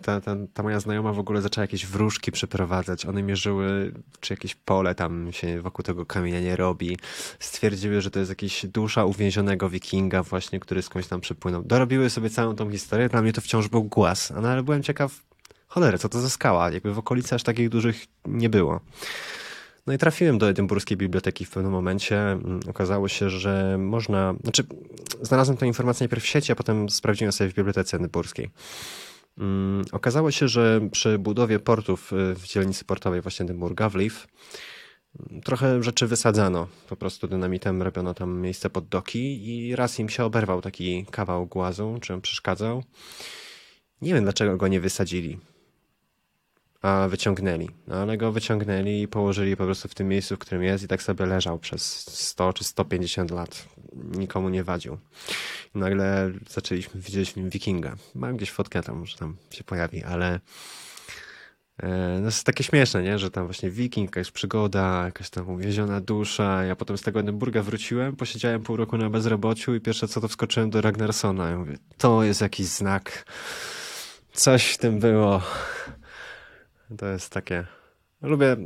[0.01, 3.05] Ta, ta, ta, moja znajoma w ogóle zaczęła jakieś wróżki przeprowadzać.
[3.05, 6.97] One mierzyły, czy jakieś pole tam się wokół tego kamienia nie robi.
[7.39, 11.63] Stwierdziły, że to jest jakiś dusza uwięzionego wikinga właśnie, który skądś tam przypłynął.
[11.63, 13.09] Dorobiły sobie całą tą historię.
[13.09, 14.33] Dla mnie to wciąż był głaz.
[14.41, 15.19] No, ale byłem ciekaw,
[15.67, 16.71] cholery, co to za skała?
[16.71, 18.79] Jakby w okolicy aż takich dużych nie było.
[19.87, 22.17] No i trafiłem do Edynburskiej Biblioteki w pewnym momencie.
[22.17, 24.33] Mm, okazało się, że można.
[24.43, 24.63] Znaczy,
[25.21, 28.49] znalazłem tę informację najpierw w sieci, a potem sprawdziłem sobie w Bibliotece Edynburskiej.
[29.37, 34.27] Um, okazało się, że przy budowie portów y, w dzielnicy portowej właśnie Edynburga, w Leaf,
[35.19, 36.67] mm, trochę rzeczy wysadzano.
[36.89, 41.45] Po prostu dynamitem robiono tam miejsce pod doki i raz im się oberwał taki kawał
[41.45, 42.83] głazu, czy on przeszkadzał.
[44.01, 45.39] Nie wiem, dlaczego go nie wysadzili
[46.81, 47.69] a wyciągnęli.
[47.87, 50.87] No, ale go wyciągnęli i położyli po prostu w tym miejscu, w którym jest i
[50.87, 53.65] tak sobie leżał przez 100 czy 150 lat.
[53.93, 54.97] Nikomu nie wadził.
[55.75, 57.95] I nagle zaczęliśmy, widzieliśmy wikinga.
[58.15, 60.39] Mam gdzieś fotkę tam, może tam się pojawi, ale
[61.77, 63.19] e, no jest takie śmieszne, nie?
[63.19, 66.63] że tam właśnie wiking, jakaś przygoda, jakaś tam uwieziona dusza.
[66.63, 70.27] Ja potem z tego Edynburga wróciłem, posiedziałem pół roku na bezrobociu i pierwsze co to
[70.27, 71.49] wskoczyłem do Ragnarsona.
[71.49, 73.25] Ja mówię, to jest jakiś znak.
[74.33, 75.41] Coś w tym było.
[76.97, 77.65] To jest takie.
[78.21, 78.57] Lubię.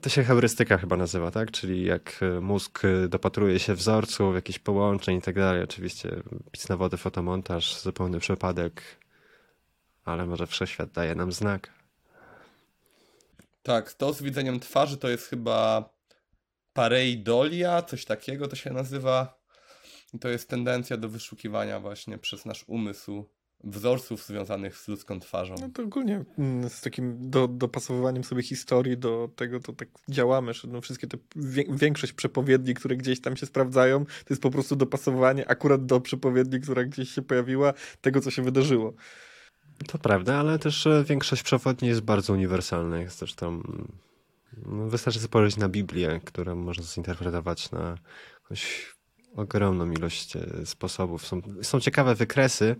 [0.00, 1.50] To się heurystyka chyba nazywa, tak?
[1.50, 5.62] Czyli jak e, mózg e, dopatruje się wzorców, jakichś połączeń i tak dalej.
[5.62, 6.22] Oczywiście
[6.52, 8.82] pic na wodę, fotomontaż, zupełny przypadek,
[10.04, 11.70] ale może wszechświat daje nam znak.
[13.62, 15.90] Tak, to z widzeniem twarzy to jest chyba
[16.72, 19.42] pareidolia, coś takiego to się nazywa.
[20.14, 23.28] I to jest tendencja do wyszukiwania właśnie przez nasz umysł
[23.64, 25.54] wzorców związanych z ludzką twarzą.
[25.60, 30.54] No to ogólnie mm, z takim do, dopasowywaniem sobie historii do tego, to tak działamy,
[30.54, 31.16] że no wszystkie te,
[31.68, 36.60] większość przepowiedni, które gdzieś tam się sprawdzają, to jest po prostu dopasowanie akurat do przepowiedni,
[36.60, 38.94] która gdzieś się pojawiła, tego, co się wydarzyło.
[39.86, 43.00] To prawda, ale też e, większość przewodni jest bardzo uniwersalna.
[43.00, 43.86] Jest też tam.
[44.66, 47.94] No, wystarczy spojrzeć na Biblię, którą można zinterpretować na
[48.42, 48.92] jakąś
[49.36, 51.26] ogromną ilość e, sposobów.
[51.26, 52.76] Są, są ciekawe wykresy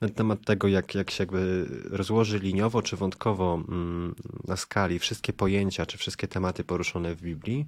[0.00, 5.32] na temat tego, jak, jak się jakby rozłoży liniowo czy wątkowo mm, na skali wszystkie
[5.32, 7.66] pojęcia czy wszystkie tematy poruszone w Biblii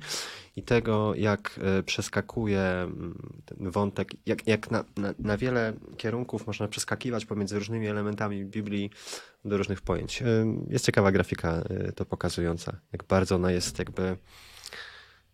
[0.57, 6.47] i tego, jak e, przeskakuje mm, ten wątek, jak, jak na, na, na wiele kierunków
[6.47, 8.91] można przeskakiwać pomiędzy różnymi elementami Biblii
[9.45, 10.22] do różnych pojęć.
[10.22, 10.26] E,
[10.68, 11.62] jest ciekawa grafika
[11.95, 14.16] to pokazująca, jak bardzo ona jest jakby,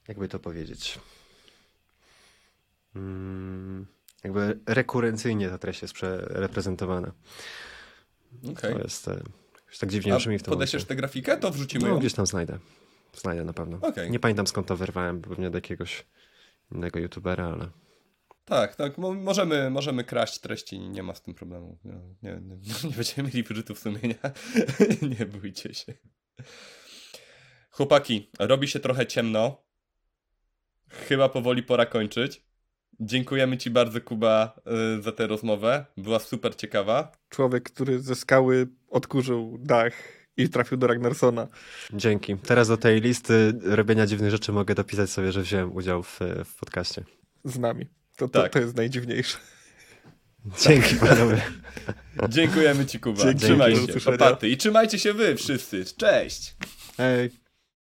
[0.08, 0.98] jakby to powiedzieć,
[4.24, 7.12] jakby rekurencyjnie ta treść jest reprezentowana.
[8.52, 8.72] Okay.
[8.72, 9.22] To jest e,
[9.68, 11.98] już tak dziwnie brzmi w tym podesiesz tę grafikę, to wrzucimy no, ją?
[11.98, 12.58] gdzieś tam znajdę.
[13.16, 13.78] Znajdę na pewno.
[13.82, 14.10] Okay.
[14.10, 16.06] Nie pamiętam skąd to wyrwałem, pewnie do jakiegoś
[16.72, 17.70] innego youtubera, ale...
[18.44, 21.78] Tak, tak, możemy, możemy kraść treści, nie ma z tym problemu.
[21.84, 21.92] Nie,
[22.22, 22.40] nie,
[22.90, 24.14] nie będziemy mieli wyrzutów sumienia.
[25.18, 25.94] nie bójcie się.
[27.70, 29.66] Chłopaki, robi się trochę ciemno.
[30.88, 32.45] Chyba powoli pora kończyć.
[33.00, 34.60] Dziękujemy Ci bardzo, Kuba,
[34.98, 35.86] y, za tę rozmowę.
[35.96, 37.12] Była super ciekawa.
[37.28, 39.92] Człowiek, który ze skały odkurzył dach
[40.36, 41.48] i trafił do Ragnarsona.
[41.92, 42.36] Dzięki.
[42.36, 46.56] Teraz do tej listy robienia dziwnych rzeczy mogę dopisać sobie, że wziąłem udział w, w
[46.56, 47.04] podcaście.
[47.44, 47.86] Z nami.
[48.16, 48.52] To, to, tak.
[48.52, 49.38] to jest najdziwniejsze.
[50.60, 51.42] Dzięki panowie.
[52.28, 53.22] Dziękujemy Ci, Kuba.
[53.22, 54.48] Dzięki, trzymaj się.
[54.48, 55.84] I trzymajcie się Wy wszyscy.
[55.96, 56.56] Cześć.
[56.96, 57.45] Hej.